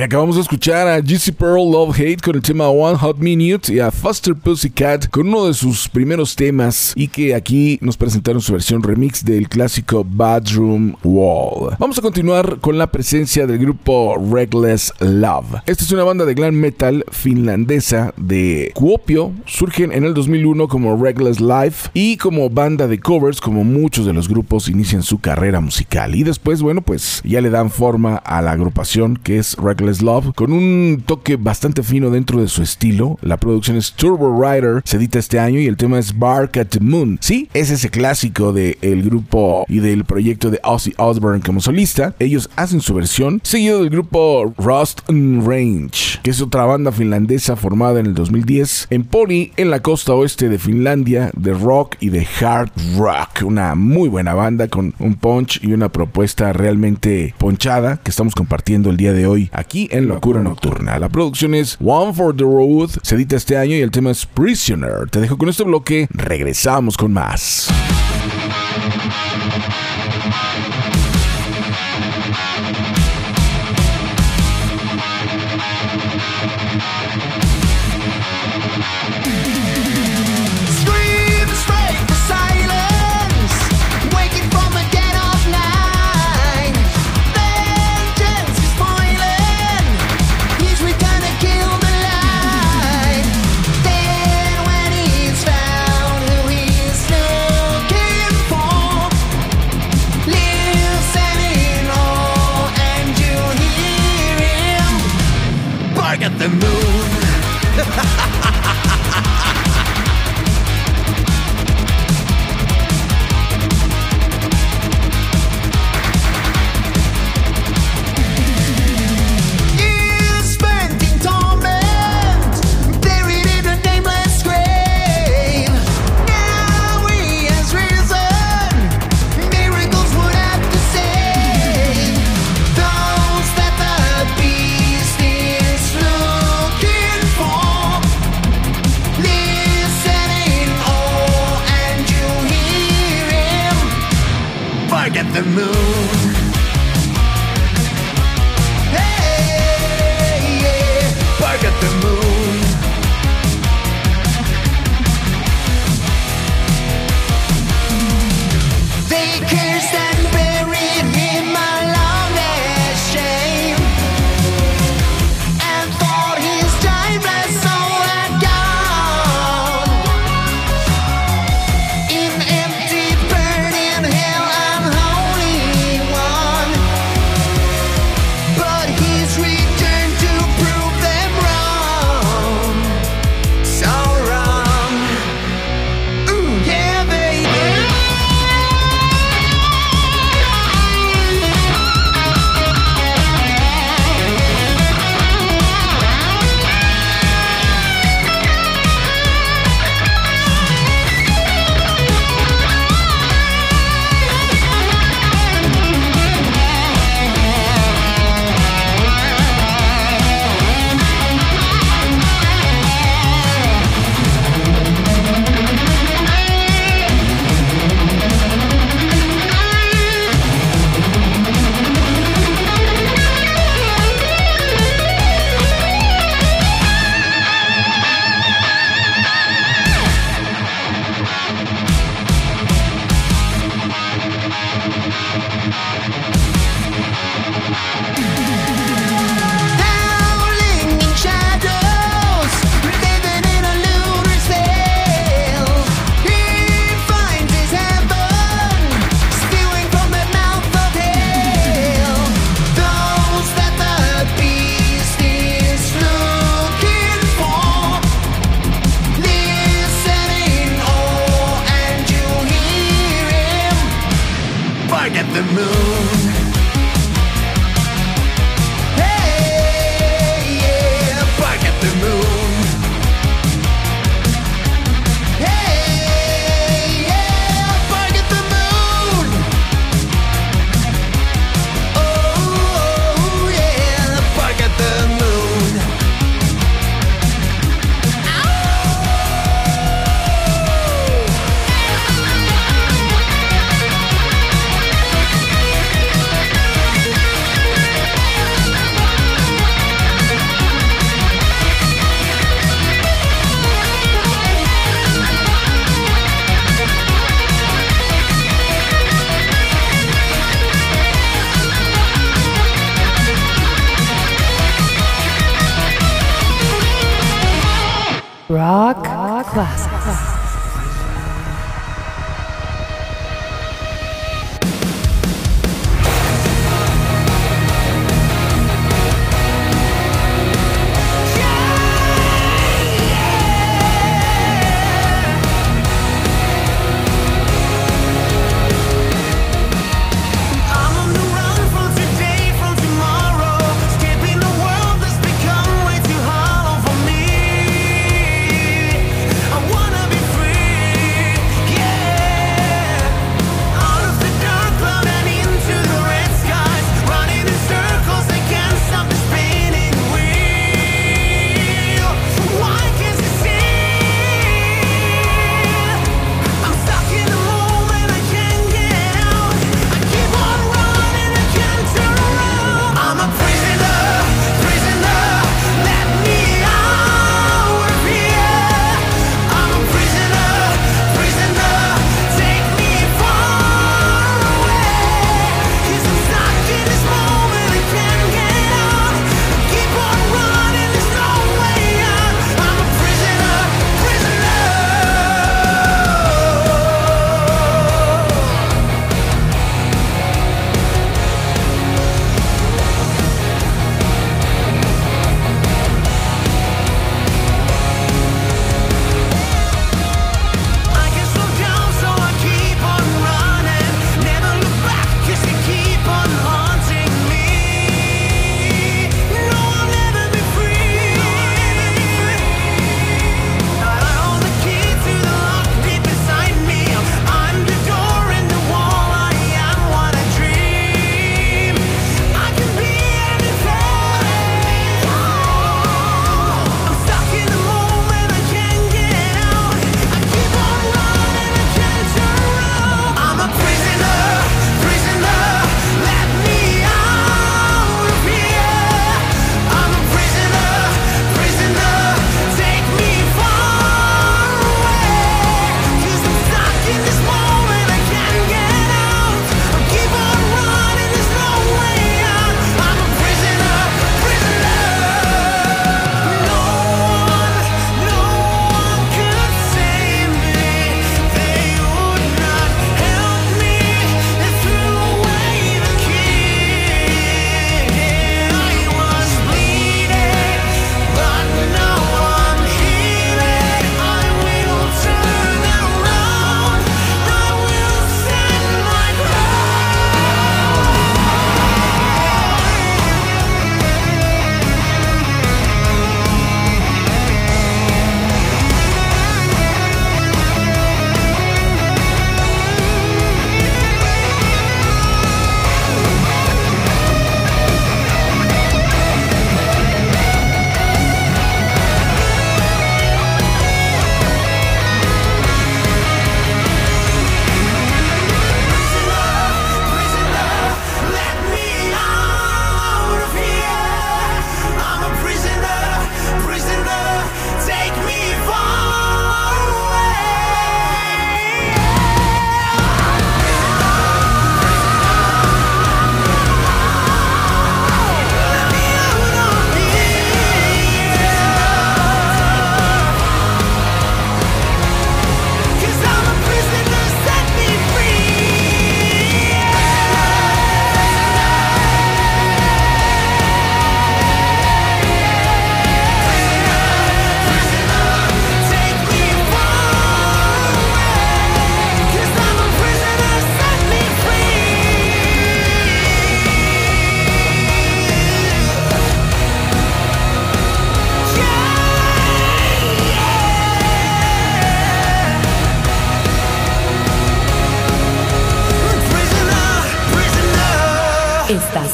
acabamos 0.06 0.36
de 0.36 0.42
escuchar 0.42 0.86
a 0.86 1.00
GC 1.00 1.32
Pearl 1.36 1.68
Love 1.68 1.98
Hate 1.98 2.20
con 2.22 2.36
el 2.36 2.42
tema 2.42 2.68
One 2.68 2.96
Hot 2.96 3.18
Minute 3.18 3.74
y 3.74 3.80
a 3.80 3.90
Faster 3.90 4.36
Pussycat 4.36 5.08
con 5.08 5.26
uno 5.26 5.46
de 5.46 5.54
sus 5.54 5.88
primeros 5.88 6.36
temas 6.36 6.92
y 6.94 7.08
que 7.08 7.34
aquí 7.34 7.76
nos 7.82 7.96
presentaron 7.96 8.40
su 8.40 8.52
versión 8.52 8.84
remix 8.84 9.24
del 9.24 9.48
clásico 9.48 10.06
Bathroom 10.08 10.94
Wall. 11.02 11.74
Vamos 11.80 11.98
a 11.98 12.02
continuar 12.02 12.60
con 12.60 12.78
la 12.78 12.86
presencia 12.92 13.48
del 13.48 13.58
grupo 13.58 14.16
Reckless 14.30 14.92
Love. 15.00 15.62
Esta 15.66 15.82
es 15.82 15.90
una 15.90 16.04
banda 16.04 16.24
de 16.24 16.34
glam 16.34 16.54
metal 16.54 17.04
finlandesa 17.10 18.14
de 18.16 18.70
Kuopio. 18.74 19.32
Surgen 19.44 19.90
en 19.90 20.04
el 20.04 20.14
2001 20.14 20.68
como 20.68 21.02
Reckless 21.02 21.40
Life 21.40 21.90
y 21.94 22.16
como 22.16 22.48
banda 22.48 22.86
de 22.86 23.00
covers 23.00 23.40
como 23.40 23.64
muchos 23.64 24.06
de 24.06 24.12
los 24.12 24.28
grupos 24.28 24.68
inician 24.68 25.02
su 25.02 25.18
carrera 25.18 25.60
musical. 25.60 26.14
Y 26.14 26.22
después, 26.22 26.62
bueno, 26.62 26.80
pues 26.80 27.22
ya 27.24 27.40
le 27.40 27.50
dan 27.50 27.70
forma 27.70 28.14
a 28.18 28.40
la 28.40 28.52
agrupación 28.52 29.16
que 29.16 29.38
es 29.38 29.56
Reckless 29.56 29.95
Love 30.02 30.32
con 30.34 30.52
un 30.52 31.02
toque 31.04 31.36
bastante 31.36 31.82
fino 31.82 32.10
dentro 32.10 32.40
de 32.40 32.48
su 32.48 32.62
estilo. 32.62 33.18
La 33.22 33.36
producción 33.36 33.76
es 33.76 33.92
Turbo 33.92 34.40
Rider, 34.40 34.82
se 34.84 34.96
edita 34.96 35.18
este 35.18 35.38
año 35.38 35.60
y 35.60 35.66
el 35.66 35.76
tema 35.76 35.98
es 35.98 36.18
Bark 36.18 36.58
at 36.58 36.66
the 36.68 36.80
Moon. 36.80 37.18
Sí, 37.20 37.48
es 37.54 37.70
ese 37.70 37.90
clásico 37.90 38.52
del 38.52 39.02
grupo 39.02 39.64
y 39.68 39.80
del 39.80 40.04
proyecto 40.04 40.50
de 40.50 40.60
Ozzy 40.62 40.94
Osbourne 40.96 41.42
como 41.44 41.60
solista. 41.60 42.14
Ellos 42.18 42.50
hacen 42.56 42.80
su 42.80 42.94
versión, 42.94 43.40
seguido 43.42 43.80
del 43.80 43.90
grupo 43.90 44.54
Rust 44.58 45.00
Range, 45.08 46.20
que 46.22 46.30
es 46.30 46.40
otra 46.40 46.64
banda 46.64 46.92
finlandesa 46.92 47.56
formada 47.56 48.00
en 48.00 48.06
el 48.06 48.14
2010 48.14 48.88
en 48.90 49.04
Pony, 49.04 49.50
en 49.56 49.70
la 49.70 49.80
costa 49.80 50.12
oeste 50.14 50.48
de 50.48 50.58
Finlandia, 50.58 51.30
de 51.34 51.54
rock 51.54 51.96
y 52.00 52.10
de 52.10 52.26
hard 52.40 52.70
rock. 52.96 53.42
Una 53.44 53.74
muy 53.74 54.08
buena 54.08 54.34
banda 54.34 54.68
con 54.68 54.94
un 54.98 55.14
punch 55.14 55.60
y 55.62 55.72
una 55.72 55.88
propuesta 55.88 56.52
realmente 56.52 57.34
ponchada 57.38 57.98
que 58.02 58.10
estamos 58.10 58.34
compartiendo 58.34 58.90
el 58.90 58.96
día 58.96 59.12
de 59.12 59.26
hoy 59.26 59.50
aquí 59.52 59.85
en 59.90 60.08
Locura 60.08 60.42
Nocturna. 60.42 60.98
La 60.98 61.08
producción 61.08 61.54
es 61.54 61.76
One 61.82 62.12
for 62.12 62.36
the 62.36 62.44
Road, 62.44 62.90
se 63.02 63.14
edita 63.14 63.36
este 63.36 63.56
año 63.56 63.76
y 63.76 63.80
el 63.80 63.90
tema 63.90 64.10
es 64.10 64.26
Prisoner. 64.26 65.08
Te 65.10 65.20
dejo 65.20 65.38
con 65.38 65.48
este 65.48 65.64
bloque, 65.64 66.08
regresamos 66.10 66.96
con 66.96 67.12
más. 67.12 67.68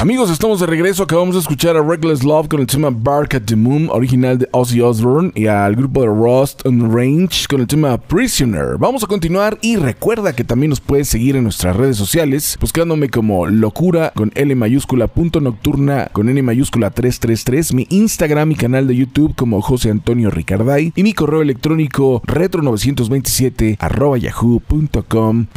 Amigos, 0.00 0.30
estamos 0.30 0.58
de 0.60 0.64
regreso. 0.66 1.02
Acabamos 1.02 1.34
de 1.34 1.42
escuchar 1.42 1.76
a 1.76 1.82
Reckless 1.82 2.24
Love 2.24 2.48
con 2.48 2.60
el 2.60 2.66
tema 2.66 2.88
Bark 2.90 3.34
at 3.34 3.42
the 3.42 3.54
Moon, 3.54 3.90
original 3.90 4.38
de 4.38 4.48
Ozzy 4.50 4.80
Osbourne, 4.80 5.30
y 5.34 5.46
al 5.46 5.76
grupo 5.76 6.00
de 6.00 6.06
Rust 6.06 6.64
on 6.64 6.90
Range 6.90 7.46
con 7.50 7.60
el 7.60 7.66
tema 7.66 7.98
Prisoner. 7.98 8.78
Vamos 8.78 9.04
a 9.04 9.06
continuar 9.06 9.58
y 9.60 9.76
recuerda 9.76 10.32
que 10.34 10.42
también 10.42 10.70
nos 10.70 10.80
puedes 10.80 11.06
seguir 11.06 11.36
en 11.36 11.42
nuestras 11.42 11.76
redes 11.76 11.98
sociales, 11.98 12.56
buscándome 12.58 13.10
como 13.10 13.46
locura 13.46 14.10
con 14.16 14.32
L 14.36 14.54
mayúscula 14.54 15.06
punto 15.06 15.42
nocturna 15.42 16.08
con 16.14 16.30
N 16.30 16.42
mayúscula 16.42 16.88
333, 16.88 17.74
mi 17.74 17.86
Instagram 17.90 18.52
y 18.52 18.54
canal 18.54 18.86
de 18.86 18.96
YouTube 18.96 19.34
como 19.36 19.60
José 19.60 19.90
Antonio 19.90 20.30
Ricarday 20.30 20.94
y 20.96 21.02
mi 21.02 21.12
correo 21.12 21.42
electrónico 21.42 22.22
retro927 22.22 23.76
arroba 23.78 24.16
yahoo.com.mx. 24.16 25.50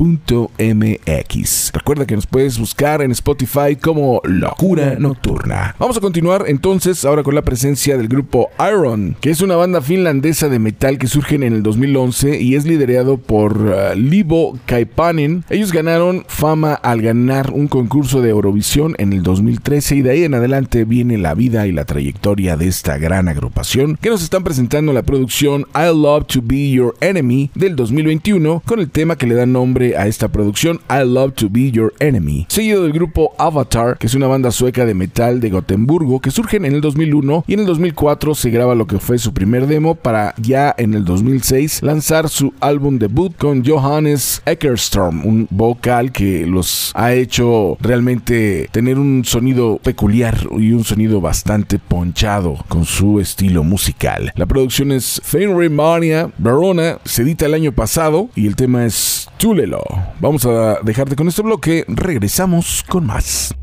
Recuerda 1.74 2.06
que 2.06 2.16
nos 2.18 2.28
puedes 2.28 2.60
buscar 2.60 3.02
en 3.02 3.12
Spotify 3.12 3.78
como 3.82 4.20
Locura 4.40 4.96
Nocturna. 4.98 5.76
Vamos 5.80 5.98
a 5.98 6.02
continuar 6.02 6.46
entonces 6.48 7.06
ahora 7.06 7.24
con 7.24 7.36
la 7.36 7.42
presencia 7.42 7.98
del 7.98 8.08
grupo 8.08 8.50
Iron, 8.60 9.16
que 9.20 9.30
es 9.30 9.42
una 9.42 9.56
banda 9.56 9.82
finlandesa 9.82 10.50
de 10.50 10.60
metal 10.60 10.98
que 10.98 11.08
surge 11.08 11.36
en 11.36 11.44
el 11.44 11.64
2011 11.64 12.42
y 12.42 12.56
es 12.56 12.66
liderado 12.66 13.18
por 13.18 13.58
uh, 13.58 13.96
Libo 13.96 14.58
Kaipanen. 14.66 15.44
Ellos 15.50 15.72
ganaron 15.72 16.26
fama 16.28 16.74
al 16.74 17.02
ganar 17.02 17.52
un 17.52 17.68
concurso 17.68 18.22
de 18.22 18.30
Eurovisión 18.30 18.96
en 18.98 19.14
el 19.14 19.24
2013 19.24 19.98
y 19.98 20.02
de 20.02 20.12
ahí 20.12 20.24
en 20.24 20.34
adelante 20.34 20.86
viene 20.86 21.18
la 21.18 21.34
vida 21.34 21.68
y 21.68 21.72
la 21.72 21.86
trayectoria 21.86 22.58
de 22.58 22.68
esta 22.68 22.98
gran 22.98 23.28
agrupación 23.28 23.98
que 24.02 24.10
nos 24.10 24.24
están 24.24 24.44
presentando 24.44 24.94
la 24.94 25.04
producción 25.04 25.66
I 25.76 25.94
Love 25.94 26.26
to 26.28 26.42
Be 26.44 26.72
Your 26.72 26.96
Enemy 27.02 27.52
del 27.56 27.76
2021 27.76 28.64
con 28.66 28.80
el 28.80 28.90
tema 28.90 29.18
que 29.18 29.28
le 29.28 29.36
da 29.36 29.46
nombre 29.46 29.98
a 29.98 30.08
esta 30.08 30.28
producción 30.28 30.80
I 30.90 31.06
Love 31.06 31.34
to 31.34 31.50
Be 31.50 31.72
Your 31.72 31.94
Enemy, 32.00 32.46
seguido 32.50 32.84
del 32.84 32.94
grupo 32.94 33.34
Avatar, 33.38 33.98
que 33.98 34.08
es 34.08 34.16
una 34.16 34.23
banda 34.28 34.52
sueca 34.52 34.86
de 34.86 34.94
metal 34.94 35.40
de 35.40 35.50
Gotemburgo 35.50 36.20
que 36.20 36.32
surgen 36.32 36.66
en 36.66 36.74
el 36.74 36.82
2001 36.82 37.46
y 37.48 37.54
en 37.54 37.60
el 37.62 37.66
2004 37.66 38.36
se 38.36 38.50
graba 38.50 38.76
lo 38.76 38.88
que 38.88 39.00
fue 39.00 39.18
su 39.18 39.34
primer 39.34 39.68
demo 39.68 39.96
para 39.96 40.34
ya 40.38 40.74
en 40.78 40.94
el 40.94 41.06
2006 41.06 41.82
lanzar 41.84 42.30
su 42.30 42.54
álbum 42.60 43.00
debut 43.00 43.36
con 43.38 43.66
Johannes 43.66 44.42
Eckerstrom, 44.46 45.26
un 45.26 45.48
vocal 45.50 46.12
que 46.12 46.46
los 46.46 46.92
ha 46.96 47.14
hecho 47.14 47.78
realmente 47.80 48.68
tener 48.72 49.00
un 49.00 49.24
sonido 49.26 49.80
peculiar 49.82 50.38
y 50.58 50.74
un 50.74 50.84
sonido 50.84 51.22
bastante 51.22 51.80
ponchado 51.80 52.58
con 52.68 52.86
su 52.86 53.20
estilo 53.20 53.64
musical. 53.64 54.32
La 54.36 54.46
producción 54.46 54.92
es 54.92 55.22
Fenry 55.24 55.70
Mania 55.70 56.32
Verona, 56.38 57.00
se 57.06 57.24
edita 57.24 57.46
el 57.46 57.54
año 57.54 57.72
pasado 57.72 58.30
y 58.36 58.48
el 58.48 58.56
tema 58.56 58.86
es 58.86 59.28
Tulelo. 59.38 59.84
Vamos 60.20 60.46
a 60.46 60.80
dejarte 60.84 61.16
con 61.16 61.28
este 61.28 61.42
bloque, 61.42 61.86
regresamos 61.88 62.84
con 62.88 63.06
más. 63.06 63.54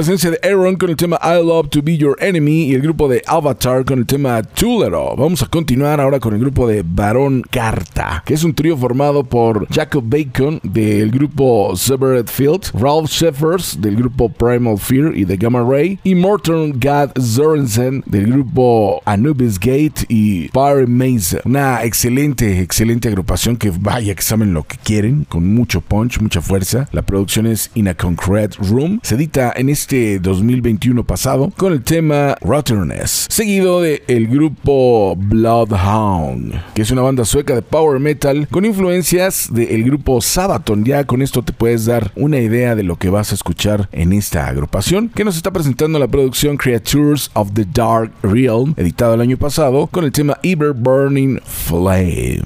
presencia 0.00 0.30
de 0.30 0.40
Aaron 0.42 0.76
con 0.76 0.88
el 0.88 0.96
tema 0.96 1.20
I 1.22 1.44
Love 1.44 1.68
to 1.68 1.82
Be 1.82 1.98
Your 1.98 2.16
Enemy 2.20 2.62
y 2.62 2.74
el 2.74 2.80
grupo 2.80 3.06
de 3.06 3.22
Avatar 3.26 3.84
con 3.84 3.98
el 3.98 4.06
tema 4.06 4.42
Tulero. 4.42 5.14
Vamos 5.14 5.42
a 5.42 5.46
continuar 5.46 6.00
ahora 6.00 6.18
con 6.18 6.32
el 6.32 6.40
grupo 6.40 6.66
de 6.66 6.82
Barón 6.82 7.42
Carta, 7.50 8.22
que 8.24 8.32
es 8.32 8.42
un 8.42 8.54
trío 8.54 8.78
formado 8.78 9.24
por 9.24 9.68
Jacob 9.68 10.02
Bacon 10.06 10.58
del 10.62 11.10
grupo 11.10 11.76
Severed 11.76 12.28
Field, 12.28 12.70
Ralph 12.80 13.10
Sheffers 13.10 13.78
del 13.78 13.96
grupo 13.96 14.30
Primal 14.30 14.78
Fear 14.78 15.14
y 15.18 15.26
The 15.26 15.36
Gamma 15.36 15.62
Ray, 15.62 15.98
y 16.02 16.14
Morton 16.14 16.80
Gad 16.80 17.10
Zorensen 17.20 18.02
del 18.06 18.32
grupo 18.32 19.02
Anubis 19.04 19.60
Gate 19.60 20.06
y 20.08 20.48
Fire 20.54 20.86
Maze. 20.86 21.42
Una 21.44 21.84
excelente, 21.84 22.62
excelente 22.62 23.08
agrupación 23.08 23.58
que 23.58 23.70
vaya 23.78 24.14
que 24.14 24.22
saben 24.22 24.54
lo 24.54 24.62
que 24.62 24.78
quieren, 24.78 25.26
con 25.28 25.52
mucho 25.52 25.82
punch, 25.82 26.22
mucha 26.22 26.40
fuerza. 26.40 26.88
La 26.90 27.02
producción 27.02 27.46
es 27.46 27.70
In 27.74 27.88
a 27.88 27.94
Concrete 27.94 28.56
Room. 28.60 29.00
Se 29.02 29.16
edita 29.16 29.52
en 29.54 29.68
este 29.68 29.89
2021 29.90 31.02
pasado 31.02 31.52
con 31.56 31.72
el 31.72 31.82
tema 31.82 32.36
Rotterness, 32.42 33.26
seguido 33.28 33.80
de 33.80 34.04
el 34.06 34.28
grupo 34.28 35.16
Bloodhound, 35.16 36.54
que 36.74 36.82
es 36.82 36.92
una 36.92 37.02
banda 37.02 37.24
sueca 37.24 37.56
de 37.56 37.62
power 37.62 37.98
metal 37.98 38.46
con 38.52 38.64
influencias 38.64 39.48
del 39.52 39.82
grupo 39.82 40.20
Sabaton. 40.20 40.84
Ya 40.84 41.04
con 41.04 41.22
esto 41.22 41.42
te 41.42 41.52
puedes 41.52 41.86
dar 41.86 42.12
una 42.14 42.38
idea 42.38 42.76
de 42.76 42.84
lo 42.84 42.96
que 42.96 43.10
vas 43.10 43.32
a 43.32 43.34
escuchar 43.34 43.88
en 43.90 44.12
esta 44.12 44.46
agrupación 44.46 45.08
que 45.08 45.24
nos 45.24 45.36
está 45.36 45.50
presentando 45.50 45.98
la 45.98 46.06
producción 46.06 46.56
Creatures 46.56 47.30
of 47.34 47.50
the 47.54 47.66
Dark 47.72 48.12
Realm, 48.22 48.74
editado 48.76 49.14
el 49.14 49.20
año 49.20 49.38
pasado 49.38 49.88
con 49.88 50.04
el 50.04 50.12
tema 50.12 50.38
Ever 50.44 50.72
Burning 50.72 51.40
Flame. 51.44 52.44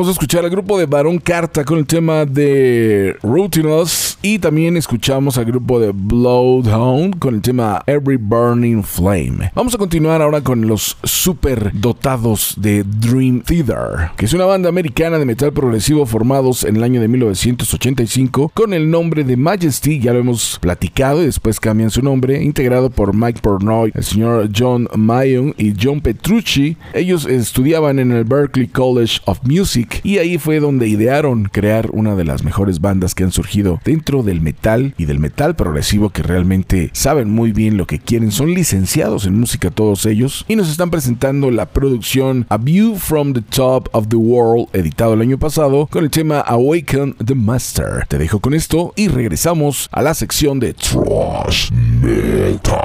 Vamos 0.00 0.08
a 0.08 0.12
escuchar 0.12 0.46
al 0.46 0.50
grupo 0.50 0.78
de 0.78 0.86
Barón 0.86 1.18
Carta 1.18 1.62
con 1.62 1.76
el 1.76 1.86
tema 1.86 2.24
de 2.24 3.18
Routinous 3.22 4.16
y 4.22 4.38
también 4.38 4.78
escuchamos 4.78 5.36
al 5.36 5.44
grupo 5.44 5.78
de 5.78 5.92
Bloodhound 5.94 7.18
con 7.18 7.34
el 7.34 7.42
tema 7.42 7.82
Every 7.86 8.16
Burning 8.16 8.82
Flame. 8.82 9.52
Vamos 9.54 9.74
a 9.74 9.76
continuar 9.76 10.22
ahora 10.22 10.40
con 10.40 10.66
los 10.66 10.96
super 11.04 11.70
dotados 11.74 12.54
de 12.56 12.82
Dream 12.82 13.42
Theater, 13.42 14.12
que 14.16 14.24
es 14.24 14.32
una 14.32 14.46
banda 14.46 14.70
americana 14.70 15.18
de 15.18 15.26
metal 15.26 15.52
progresivo 15.52 16.06
formados 16.06 16.64
en 16.64 16.76
el 16.76 16.82
año 16.82 17.02
de 17.02 17.08
1985 17.08 18.52
con 18.54 18.72
el 18.72 18.90
nombre 18.90 19.22
de 19.22 19.36
Majesty, 19.36 20.00
ya 20.00 20.14
lo 20.14 20.20
hemos 20.20 20.58
platicado 20.60 21.20
y 21.20 21.26
después 21.26 21.60
cambian 21.60 21.90
su 21.90 22.00
nombre, 22.00 22.42
integrado 22.42 22.88
por 22.88 23.14
Mike 23.14 23.40
Pornoy, 23.42 23.92
el 23.94 24.04
señor 24.04 24.48
John 24.56 24.88
Mayon 24.96 25.54
y 25.58 25.74
John 25.78 26.00
Petrucci. 26.00 26.78
Ellos 26.94 27.26
estudiaban 27.26 27.98
en 27.98 28.12
el 28.12 28.24
Berklee 28.24 28.68
College 28.68 29.20
of 29.26 29.40
Music 29.44 29.89
y 30.02 30.18
ahí 30.18 30.38
fue 30.38 30.60
donde 30.60 30.88
idearon 30.88 31.44
crear 31.44 31.90
una 31.92 32.14
de 32.14 32.24
las 32.24 32.44
mejores 32.44 32.80
bandas 32.80 33.14
que 33.14 33.24
han 33.24 33.32
surgido 33.32 33.80
dentro 33.84 34.22
del 34.22 34.40
metal 34.40 34.94
y 34.98 35.04
del 35.04 35.18
metal 35.18 35.56
progresivo 35.56 36.10
que 36.10 36.22
realmente 36.22 36.90
saben 36.92 37.30
muy 37.30 37.52
bien 37.52 37.76
lo 37.76 37.86
que 37.86 37.98
quieren. 37.98 38.30
Son 38.32 38.52
licenciados 38.54 39.26
en 39.26 39.38
música 39.38 39.70
todos 39.70 40.06
ellos 40.06 40.44
y 40.48 40.56
nos 40.56 40.70
están 40.70 40.90
presentando 40.90 41.50
la 41.50 41.66
producción 41.66 42.46
A 42.48 42.56
View 42.56 42.96
from 42.96 43.32
the 43.32 43.42
Top 43.42 43.88
of 43.92 44.08
the 44.08 44.16
World, 44.16 44.68
editado 44.72 45.14
el 45.14 45.20
año 45.20 45.38
pasado, 45.38 45.86
con 45.90 46.04
el 46.04 46.10
tema 46.10 46.40
Awaken 46.40 47.16
the 47.24 47.34
Master. 47.34 48.06
Te 48.08 48.18
dejo 48.18 48.40
con 48.40 48.54
esto 48.54 48.92
y 48.96 49.08
regresamos 49.08 49.88
a 49.92 50.02
la 50.02 50.14
sección 50.14 50.60
de 50.60 50.74
Trash 50.74 51.70
Metal. 51.72 52.80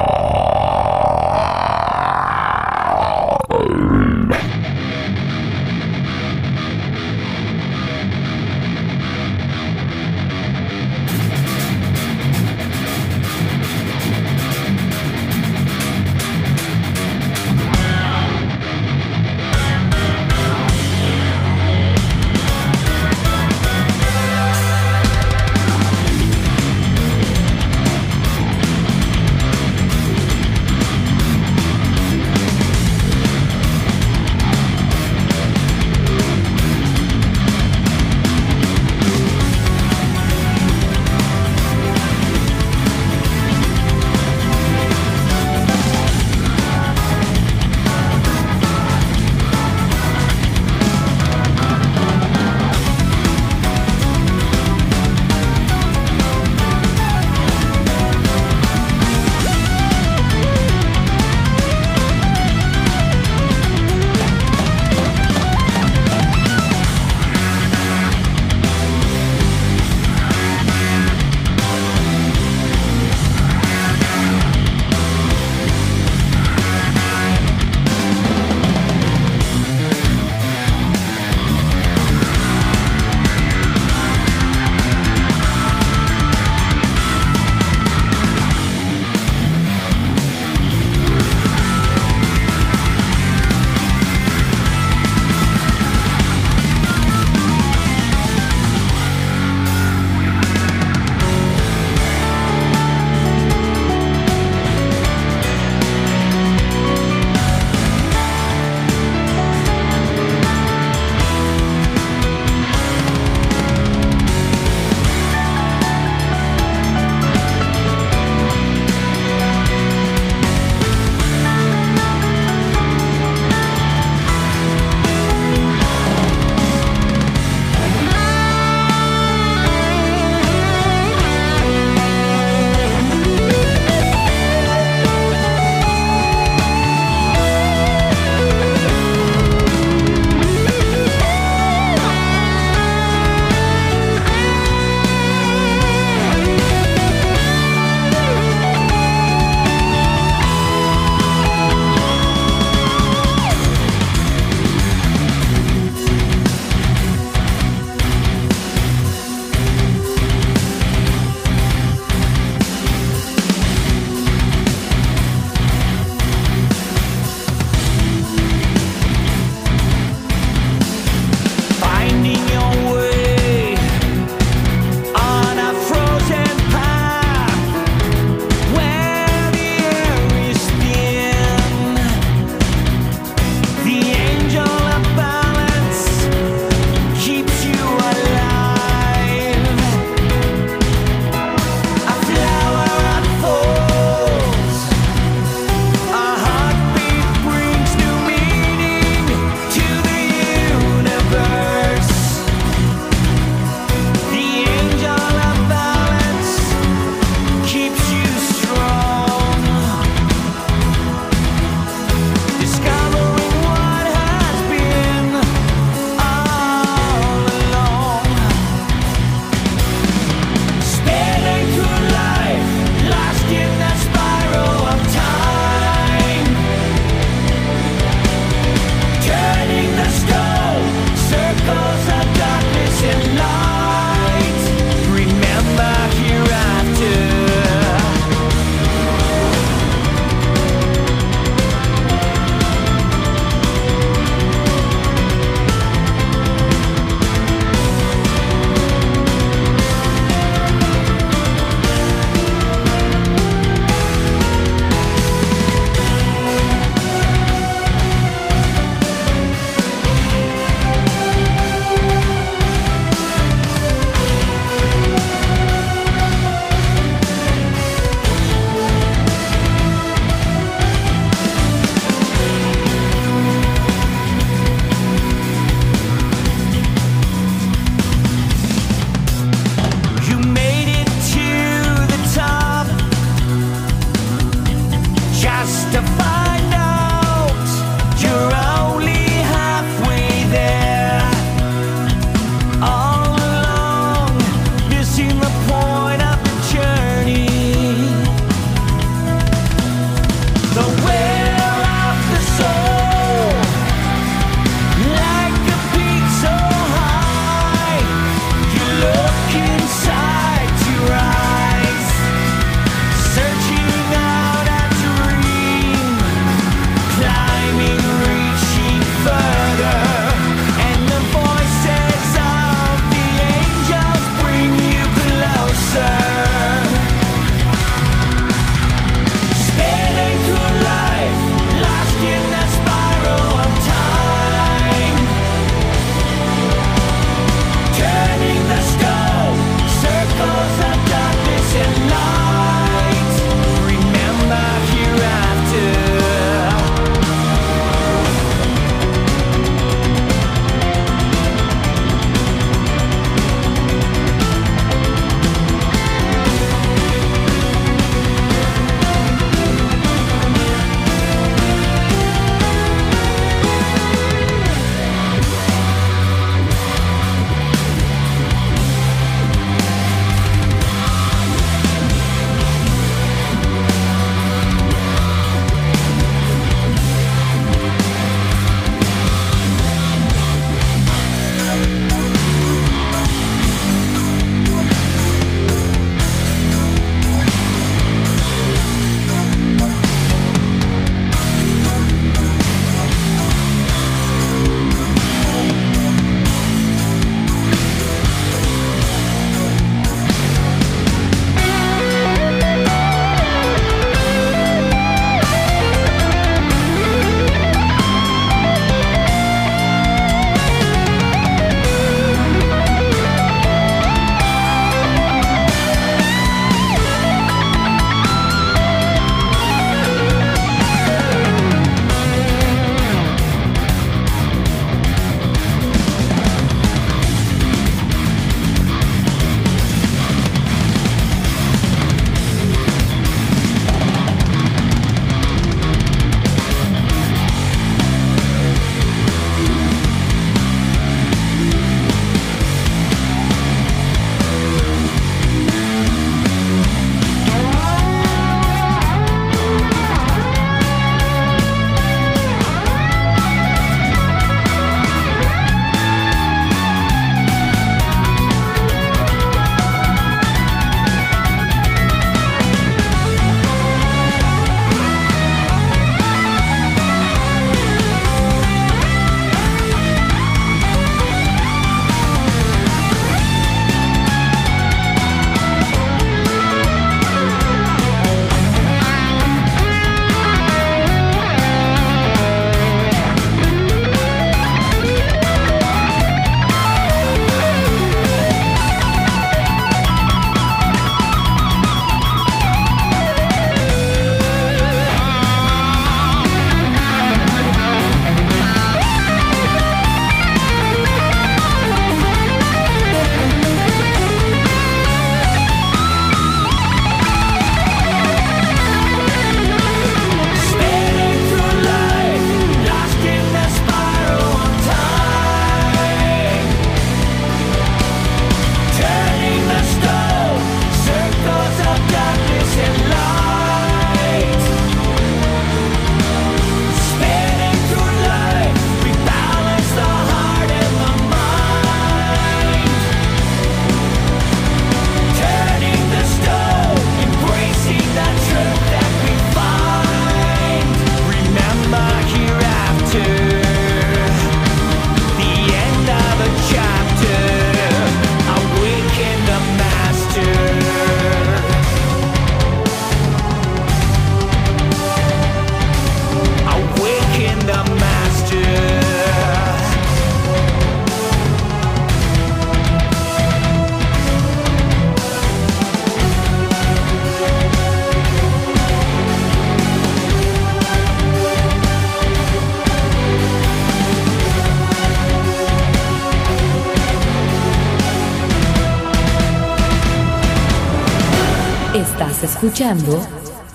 Escuchando 582.95 583.27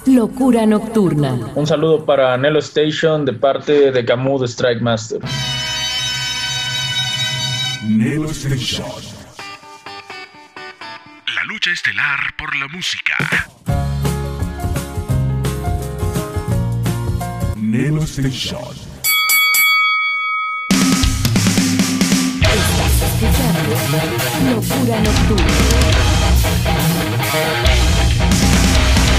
Locura 0.06 0.66
Nocturna. 0.66 1.52
Un 1.54 1.66
saludo 1.66 2.04
para 2.04 2.36
Nelo 2.36 2.58
Station 2.60 3.24
de 3.24 3.32
parte 3.32 3.90
de 3.92 4.04
Camus 4.04 4.40
de 4.40 4.46
Strike 4.46 4.80
Master. 4.80 5.20
Nelo 7.82 8.30
Station. 8.30 8.86
La 11.34 11.44
lucha 11.44 11.70
estelar 11.70 12.18
por 12.38 12.56
la 12.56 12.68
música. 12.68 13.16
Nelo 17.56 18.02
Station. 18.02 18.58
Estás 22.40 23.02
escuchando 23.02 23.76
Locura 24.54 25.00
Nocturna. 25.00 25.60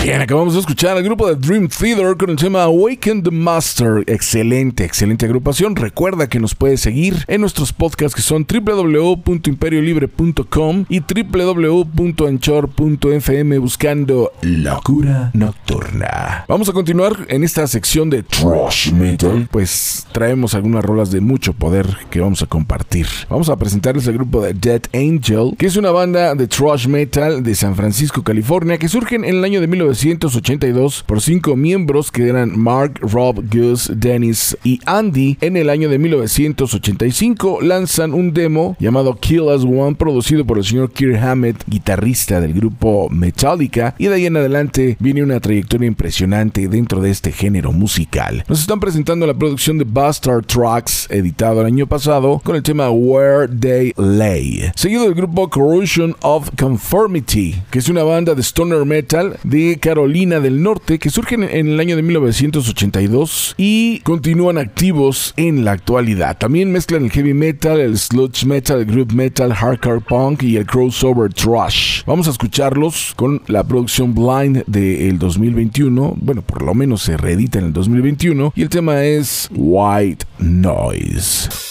Bien, 0.04 0.20
acabamos 0.20 0.56
de 0.56 0.62
escuchar 0.62 0.98
al 0.98 1.04
grupo 1.04 1.28
de 1.28 1.36
Dream 1.36 1.68
Theater 1.68 2.18
con 2.18 2.32
el 2.32 2.36
tema 2.36 2.64
Awaken 2.64 3.22
the 3.22 3.30
Master. 3.30 4.04
Excelente, 4.08 4.84
excelente 4.84 5.28
agrupación. 5.28 5.76
Recuerda 5.76 6.28
que 6.28 6.40
nos 6.40 6.56
puedes 6.56 6.82
seguir 6.82 7.24
en 7.28 7.42
nuestros 7.42 7.72
podcasts 7.72 8.16
que 8.16 8.24
son 8.24 8.48
www.imperiolibre.com 8.50 10.86
y 10.90 11.02
www.anchor.fm 11.02 13.58
buscando 13.60 14.32
Locura 14.42 15.30
Nocturna. 15.36 16.46
Vamos 16.48 16.68
a 16.68 16.74
continuar 16.74 17.28
en 17.28 17.44
esta 17.44 17.68
sección 17.68 18.10
de 18.10 18.24
Trash 18.24 18.92
Metal. 18.94 19.48
Pues 19.52 20.08
traemos 20.12 20.56
algunas 20.56 20.84
rolas 20.84 21.12
de 21.12 21.22
mucho 21.22 21.54
poder 21.54 21.86
que 22.10 22.20
vamos 22.20 22.42
a 22.42 22.48
compartir. 22.48 23.06
Vamos 23.30 23.50
a 23.50 23.56
presentarles 23.56 24.08
el 24.08 24.16
grupo 24.16 24.42
de 24.42 24.56
Dead 24.56 24.82
Angel, 24.96 25.52
que 25.60 25.68
es 25.68 25.78
una 25.78 25.92
banda 25.92 26.34
de 26.34 26.48
Trash 26.48 26.88
Metal 26.88 27.44
de 27.44 27.54
San 27.54 27.76
Francisco, 27.76 28.24
California, 28.24 28.80
que 28.80 28.90
surgen 28.90 29.26
en 29.26 29.36
el 29.36 29.44
año 29.44 29.62
de 29.62 29.68
1982 29.92 31.04
por 31.06 31.22
cinco 31.22 31.56
miembros 31.58 32.12
que 32.12 32.28
eran 32.28 32.58
Mark, 32.58 33.00
Rob, 33.02 33.44
Gus, 33.52 33.92
Dennis 33.94 34.58
y 34.64 34.80
Andy. 34.86 35.38
En 35.42 35.58
el 35.58 35.70
año 35.70 35.90
de 35.90 36.00
1985 36.00 37.60
lanzan 37.62 38.14
un 38.14 38.34
demo 38.34 38.78
llamado 38.80 39.16
Kill 39.16 39.50
As 39.50 39.64
One, 39.64 39.96
producido 39.96 40.46
por 40.46 40.58
el 40.58 40.64
señor 40.64 40.92
Kirk 40.92 41.22
Hammett, 41.22 41.64
guitarrista 41.68 42.40
del 42.40 42.54
grupo 42.54 43.10
Metallica, 43.10 43.94
y 43.98 44.08
de 44.08 44.16
ahí 44.16 44.26
en 44.26 44.38
adelante 44.38 44.96
viene 45.00 45.24
una 45.24 45.40
trayectoria 45.40 45.88
impresionante 45.88 46.68
dentro 46.68 47.02
de 47.02 47.10
este 47.10 47.32
género 47.32 47.74
musical. 47.74 48.46
Nos 48.48 48.62
están 48.62 48.80
presentando 48.80 49.28
la 49.28 49.34
producción 49.34 49.78
de 49.78 49.84
Bastard 49.84 50.46
Tracks, 50.46 51.08
editado 51.10 51.62
el 51.62 51.68
año 51.68 51.86
pasado, 51.86 52.42
con 52.44 52.56
el 52.56 52.64
tema 52.64 52.90
Where 52.90 53.48
They 53.48 53.94
Lay, 53.98 54.72
seguido 54.76 55.04
del 55.04 55.16
grupo 55.16 55.50
Corrosion 55.50 56.16
of 56.22 56.50
Conformity, 56.58 57.62
que 57.70 57.80
es 57.80 57.90
una 57.90 58.04
banda 58.04 58.36
de 58.36 58.42
stoner 58.42 58.86
metal 58.86 59.38
de 59.44 59.81
Carolina 59.82 60.40
del 60.40 60.62
Norte 60.64 61.00
que 61.00 61.10
surgen 61.10 61.44
en 61.44 61.68
el 61.68 61.80
año 61.80 61.96
de 61.96 62.04
1982 62.04 63.56
y 63.58 64.00
continúan 64.02 64.58
activos 64.58 65.34
en 65.36 65.66
la 65.66 65.72
actualidad. 65.72 66.38
También 66.38 66.72
mezclan 66.72 67.06
el 67.06 67.12
heavy 67.12 67.34
metal, 67.34 67.80
el 67.80 67.98
sludge 67.98 68.46
metal, 68.46 68.80
el 68.80 68.86
group 68.86 69.12
metal, 69.12 69.54
hardcore 69.54 70.02
punk 70.02 70.44
y 70.44 70.56
el 70.58 70.66
crossover 70.66 71.34
thrash. 71.34 72.04
Vamos 72.06 72.28
a 72.28 72.32
escucharlos 72.32 73.14
con 73.16 73.42
la 73.48 73.64
producción 73.64 74.14
Blind 74.14 74.64
del 74.68 75.18
2021. 75.18 76.14
Bueno, 76.22 76.44
por 76.44 76.62
lo 76.62 76.74
menos 76.74 77.02
se 77.02 77.18
reedita 77.18 77.60
en 77.60 77.66
el 77.66 77.74
2021 77.74 78.54
y 78.56 78.62
el 78.62 78.70
tema 78.70 79.04
es 79.04 79.50
White 79.52 80.26
Noise. 80.40 81.71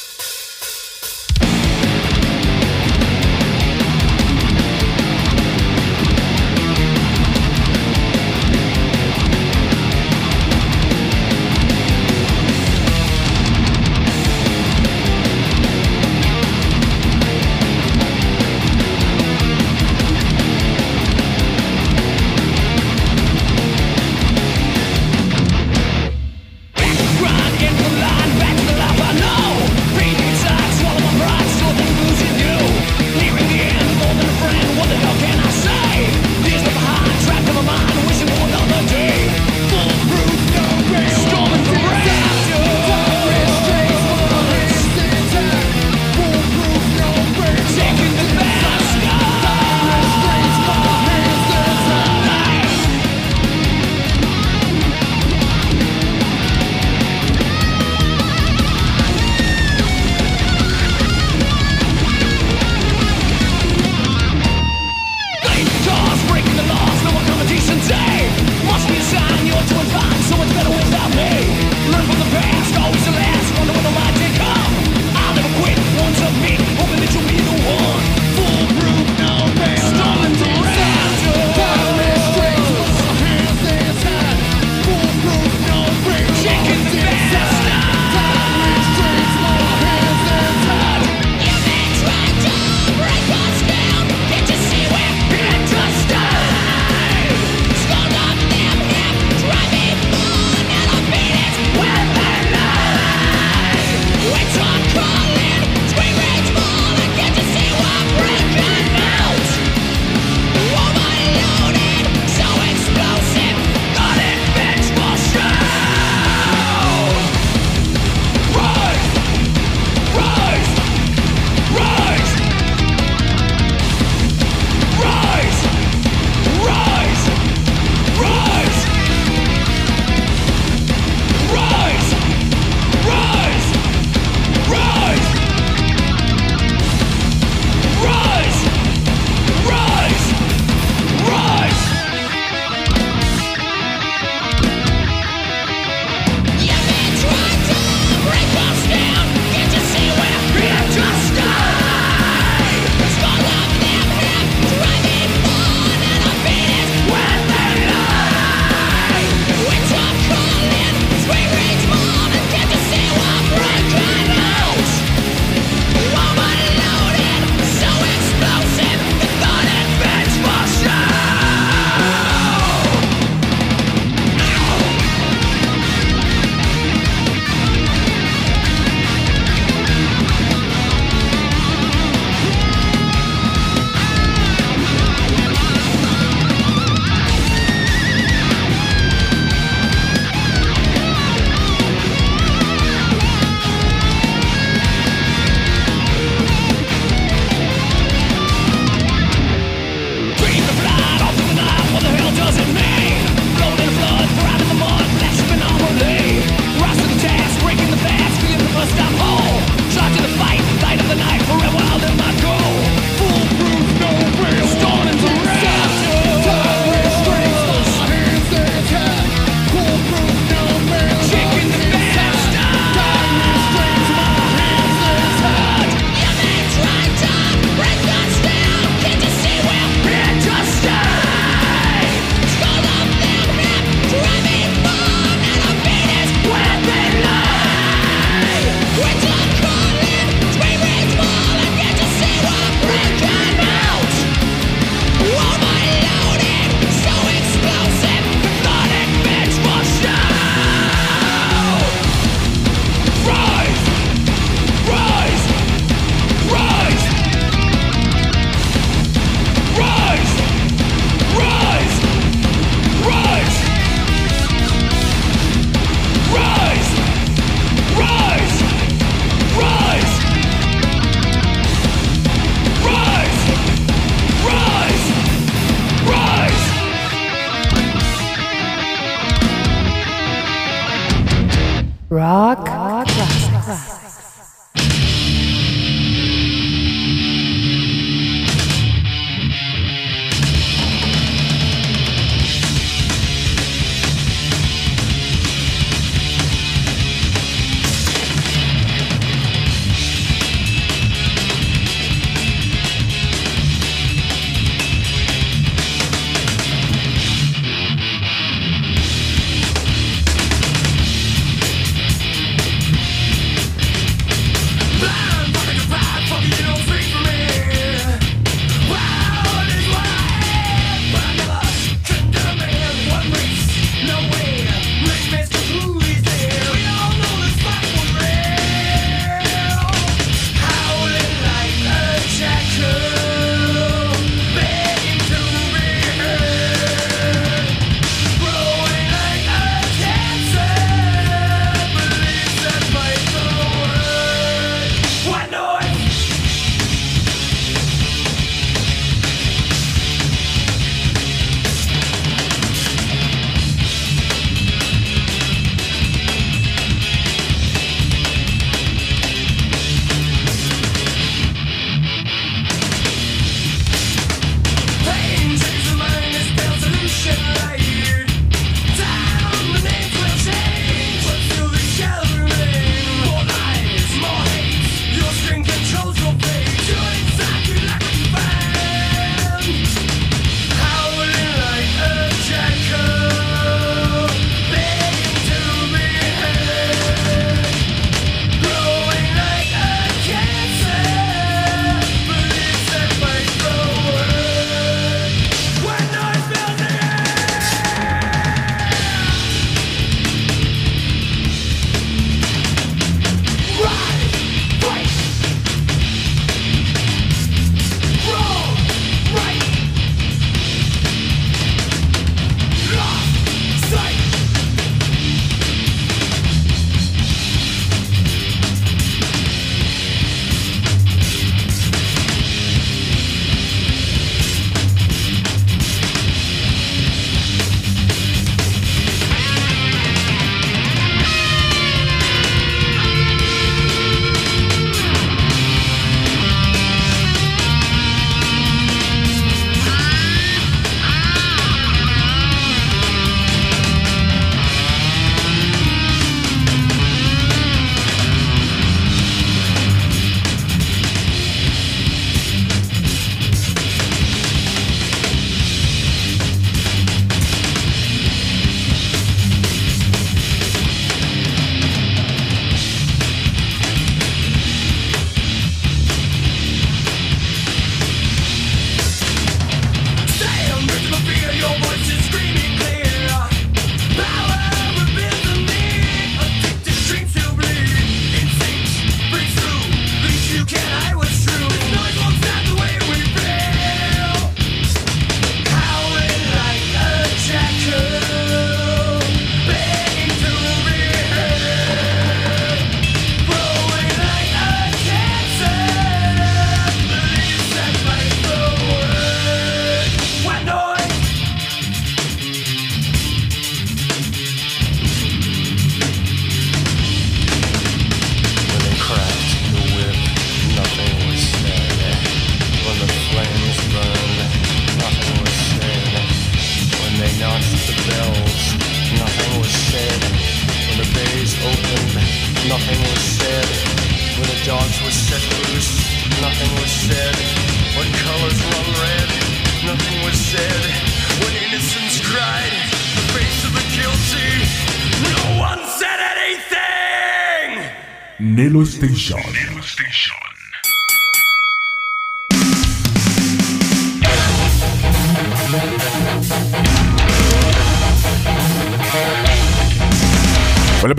Rock 282.11 282.80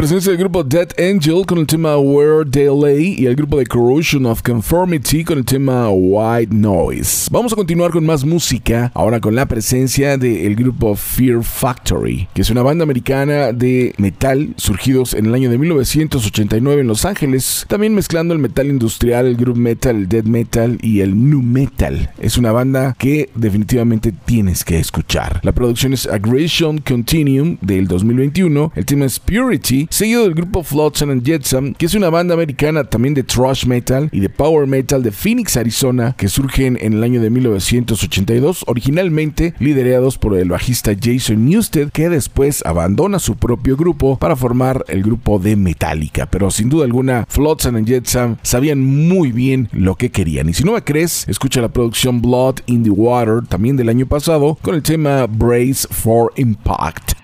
presencia 0.01 0.31
del 0.31 0.39
grupo 0.39 0.63
Dead 0.63 0.89
Angel 0.97 1.45
con 1.45 1.59
el 1.59 1.67
tema 1.67 1.95
Where 1.95 2.43
They 2.49 2.69
Lay 2.75 3.15
y 3.19 3.27
el 3.27 3.35
grupo 3.35 3.59
de 3.59 3.67
Corrosion 3.67 4.25
of 4.25 4.41
Conformity 4.41 5.23
con 5.23 5.37
el 5.37 5.45
tema 5.45 5.91
White 5.91 6.51
Noise. 6.51 7.29
Vamos 7.31 7.53
a 7.53 7.55
continuar 7.55 7.91
con 7.91 8.03
más 8.03 8.25
música, 8.25 8.91
ahora 8.95 9.19
con 9.19 9.35
la 9.35 9.45
presencia 9.45 10.17
del 10.17 10.55
grupo 10.55 10.95
Fear 10.95 11.43
Factory, 11.43 12.27
que 12.33 12.41
es 12.41 12.49
una 12.49 12.63
banda 12.63 12.81
americana 12.81 13.53
de 13.53 13.93
metal 13.99 14.55
surgidos 14.57 15.13
en 15.13 15.27
el 15.27 15.35
año 15.35 15.51
de 15.51 15.59
1989 15.59 16.81
en 16.81 16.87
Los 16.87 17.05
Ángeles, 17.05 17.67
también 17.67 17.93
mezclando 17.93 18.33
el 18.33 18.39
metal 18.39 18.71
industrial, 18.71 19.27
el 19.27 19.37
group 19.37 19.57
metal, 19.57 19.97
el 19.97 20.09
death 20.09 20.25
metal 20.25 20.79
y 20.81 21.01
el 21.01 21.29
nu 21.29 21.43
metal. 21.43 22.09
Es 22.17 22.39
una 22.39 22.51
banda 22.51 22.95
que 22.97 23.29
definitivamente 23.35 24.11
tienes 24.25 24.65
que 24.65 24.79
escuchar. 24.79 25.41
La 25.43 25.51
producción 25.51 25.93
es 25.93 26.07
Aggression 26.07 26.79
Continuum 26.79 27.57
del 27.61 27.87
2021, 27.87 28.71
el 28.75 28.85
tema 28.87 29.05
es 29.05 29.19
Purity 29.19 29.90
Seguido 29.91 30.23
del 30.23 30.35
grupo 30.35 30.63
Flotsam 30.63 31.09
and 31.09 31.25
Jetsam, 31.25 31.73
que 31.73 31.85
es 31.85 31.95
una 31.95 32.09
banda 32.09 32.33
americana 32.33 32.85
también 32.85 33.13
de 33.13 33.23
thrash 33.23 33.65
metal 33.65 34.07
y 34.13 34.21
de 34.21 34.29
power 34.29 34.65
metal 34.65 35.03
de 35.03 35.11
Phoenix, 35.11 35.57
Arizona, 35.57 36.15
que 36.17 36.29
surgen 36.29 36.77
en 36.79 36.93
el 36.93 37.03
año 37.03 37.21
de 37.21 37.29
1982, 37.29 38.63
originalmente 38.67 39.53
liderados 39.59 40.17
por 40.17 40.37
el 40.37 40.47
bajista 40.47 40.93
Jason 40.99 41.45
Newsted, 41.45 41.89
que 41.89 42.07
después 42.07 42.65
abandona 42.65 43.19
su 43.19 43.35
propio 43.35 43.75
grupo 43.75 44.17
para 44.17 44.37
formar 44.37 44.85
el 44.87 45.03
grupo 45.03 45.39
de 45.39 45.57
Metallica. 45.57 46.25
Pero 46.25 46.51
sin 46.51 46.69
duda 46.69 46.85
alguna, 46.85 47.25
Flotsam 47.27 47.75
and 47.75 47.87
Jetsam 47.87 48.37
sabían 48.43 48.79
muy 48.81 49.33
bien 49.33 49.67
lo 49.73 49.95
que 49.95 50.09
querían. 50.09 50.47
Y 50.47 50.53
si 50.53 50.63
no 50.63 50.71
me 50.71 50.85
crees, 50.85 51.27
escucha 51.27 51.59
la 51.59 51.67
producción 51.67 52.21
Blood 52.21 52.61
in 52.65 52.83
the 52.83 52.89
Water, 52.89 53.45
también 53.45 53.75
del 53.75 53.89
año 53.89 54.05
pasado, 54.05 54.57
con 54.61 54.73
el 54.73 54.83
tema 54.83 55.27
Brace 55.27 55.85
for 55.91 56.31
Impact. 56.37 57.20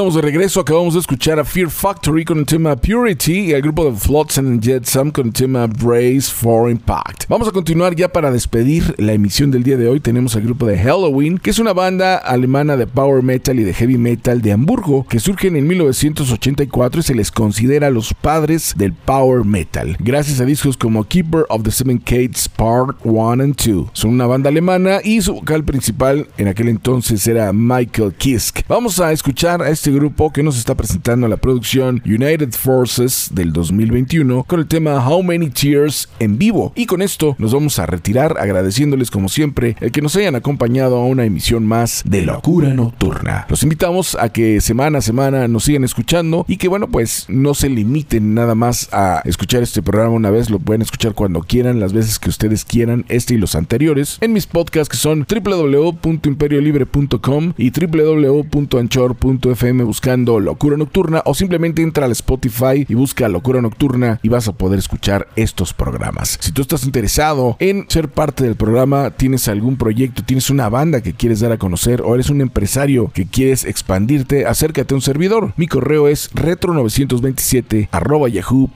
Estamos 0.00 0.14
de 0.14 0.22
regreso. 0.22 0.60
Acabamos 0.60 0.94
de 0.94 1.00
escuchar 1.00 1.38
a 1.38 1.44
Fear 1.44 1.68
Factory 1.68 2.24
con 2.24 2.38
el 2.38 2.46
tema 2.46 2.74
Purity 2.74 3.50
y 3.50 3.52
al 3.52 3.60
grupo 3.60 3.84
de 3.84 3.94
Flotsam 3.94 4.46
and 4.46 4.64
Jetsam 4.64 5.10
con 5.10 5.26
el 5.26 5.32
tema 5.34 5.66
Brace 5.66 6.22
for 6.22 6.70
Impact. 6.70 7.24
Vamos 7.28 7.46
a 7.48 7.50
continuar 7.50 7.94
ya 7.94 8.08
para 8.08 8.30
despedir 8.30 8.94
la 8.96 9.12
emisión 9.12 9.50
del 9.50 9.62
día 9.62 9.76
de 9.76 9.88
hoy. 9.88 10.00
Tenemos 10.00 10.34
al 10.36 10.42
grupo 10.42 10.64
de 10.64 10.78
Halloween, 10.78 11.36
que 11.36 11.50
es 11.50 11.58
una 11.58 11.74
banda 11.74 12.16
alemana 12.16 12.78
de 12.78 12.86
power 12.86 13.22
metal 13.22 13.60
y 13.60 13.62
de 13.62 13.74
heavy 13.74 13.98
metal 13.98 14.40
de 14.40 14.52
Hamburgo, 14.52 15.06
que 15.06 15.20
surgen 15.20 15.54
en 15.54 15.66
1984 15.66 17.00
y 17.00 17.02
se 17.02 17.14
les 17.14 17.30
considera 17.30 17.90
los 17.90 18.14
padres 18.14 18.72
del 18.78 18.94
power 18.94 19.44
metal, 19.44 19.98
gracias 20.00 20.40
a 20.40 20.46
discos 20.46 20.78
como 20.78 21.04
Keeper 21.04 21.44
of 21.50 21.62
the 21.62 21.70
Seven 21.70 21.98
Gates 21.98 22.48
Part 22.48 22.96
1 23.04 23.42
and 23.42 23.54
2. 23.54 23.90
Son 23.92 24.12
una 24.12 24.26
banda 24.26 24.48
alemana 24.48 25.00
y 25.04 25.20
su 25.20 25.34
vocal 25.34 25.62
principal 25.62 26.26
en 26.38 26.48
aquel 26.48 26.68
entonces 26.68 27.26
era 27.26 27.52
Michael 27.52 28.14
Kiske. 28.14 28.64
Vamos 28.66 28.98
a 28.98 29.12
escuchar 29.12 29.60
a 29.60 29.68
este 29.68 29.90
grupo 29.90 29.99
que 30.32 30.42
nos 30.42 30.56
está 30.56 30.74
presentando 30.74 31.28
la 31.28 31.36
producción 31.36 32.02
United 32.06 32.52
Forces 32.52 33.28
del 33.34 33.52
2021 33.52 34.44
con 34.44 34.60
el 34.60 34.66
tema 34.66 35.06
How 35.06 35.22
Many 35.22 35.50
Tears 35.50 36.08
en 36.18 36.38
vivo. 36.38 36.72
Y 36.74 36.86
con 36.86 37.02
esto 37.02 37.36
nos 37.38 37.52
vamos 37.52 37.78
a 37.78 37.84
retirar 37.84 38.38
agradeciéndoles 38.38 39.10
como 39.10 39.28
siempre 39.28 39.76
el 39.80 39.92
que 39.92 40.00
nos 40.00 40.16
hayan 40.16 40.36
acompañado 40.36 40.96
a 40.96 41.04
una 41.04 41.26
emisión 41.26 41.66
más 41.66 42.02
de 42.06 42.22
Locura 42.22 42.72
Nocturna. 42.72 43.44
Los 43.50 43.62
invitamos 43.62 44.14
a 44.14 44.30
que 44.30 44.62
semana 44.62 44.96
a 44.98 45.02
semana 45.02 45.46
nos 45.48 45.64
sigan 45.64 45.84
escuchando 45.84 46.46
y 46.48 46.56
que 46.56 46.68
bueno 46.68 46.88
pues 46.88 47.26
no 47.28 47.52
se 47.52 47.68
limiten 47.68 48.32
nada 48.32 48.54
más 48.54 48.88
a 48.92 49.20
escuchar 49.26 49.62
este 49.62 49.82
programa 49.82 50.14
una 50.14 50.30
vez, 50.30 50.48
lo 50.48 50.60
pueden 50.60 50.80
escuchar 50.80 51.12
cuando 51.12 51.42
quieran, 51.42 51.78
las 51.78 51.92
veces 51.92 52.18
que 52.18 52.30
ustedes 52.30 52.64
quieran, 52.64 53.04
este 53.08 53.34
y 53.34 53.38
los 53.38 53.54
anteriores, 53.54 54.16
en 54.22 54.32
mis 54.32 54.46
podcasts 54.46 54.88
que 54.88 54.96
son 54.96 55.26
www.imperiolibre.com 55.28 57.52
y 57.58 57.70
www.anchor.com 57.70 59.50
Buscando 59.84 60.40
Locura 60.40 60.76
Nocturna 60.76 61.22
o 61.24 61.34
simplemente 61.34 61.82
entra 61.82 62.06
al 62.06 62.12
Spotify 62.12 62.86
y 62.88 62.94
busca 62.94 63.28
Locura 63.28 63.60
Nocturna 63.60 64.20
y 64.22 64.28
vas 64.28 64.48
a 64.48 64.52
poder 64.52 64.78
escuchar 64.78 65.28
estos 65.36 65.74
programas. 65.74 66.38
Si 66.40 66.52
tú 66.52 66.62
estás 66.62 66.84
interesado 66.84 67.56
en 67.58 67.86
ser 67.88 68.08
parte 68.08 68.44
del 68.44 68.56
programa, 68.56 69.10
tienes 69.10 69.48
algún 69.48 69.76
proyecto, 69.76 70.22
tienes 70.24 70.50
una 70.50 70.68
banda 70.68 71.00
que 71.00 71.14
quieres 71.14 71.40
dar 71.40 71.52
a 71.52 71.58
conocer 71.58 72.02
o 72.02 72.14
eres 72.14 72.30
un 72.30 72.40
empresario 72.40 73.10
que 73.12 73.26
quieres 73.26 73.64
expandirte, 73.64 74.46
acércate 74.46 74.94
a 74.94 74.96
un 74.96 75.02
servidor. 75.02 75.52
Mi 75.56 75.66
correo 75.66 76.08
es 76.08 76.32
retro927 76.32 77.88
yahoo.com.mx. 78.30 78.70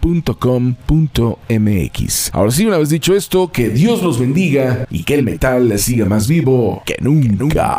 Ahora 2.33 2.51
sí, 2.51 2.67
una 2.67 2.79
vez 2.79 2.89
dicho 2.89 3.15
esto, 3.15 3.53
que 3.53 3.69
Dios 3.71 4.03
los 4.03 4.19
bendiga 4.19 4.87
y 4.91 5.05
que 5.05 5.15
el 5.15 5.23
metal 5.23 5.79
siga 5.79 6.07
más 6.07 6.29
vivo 6.29 6.83
que 6.85 6.97
nunca. 7.01 7.79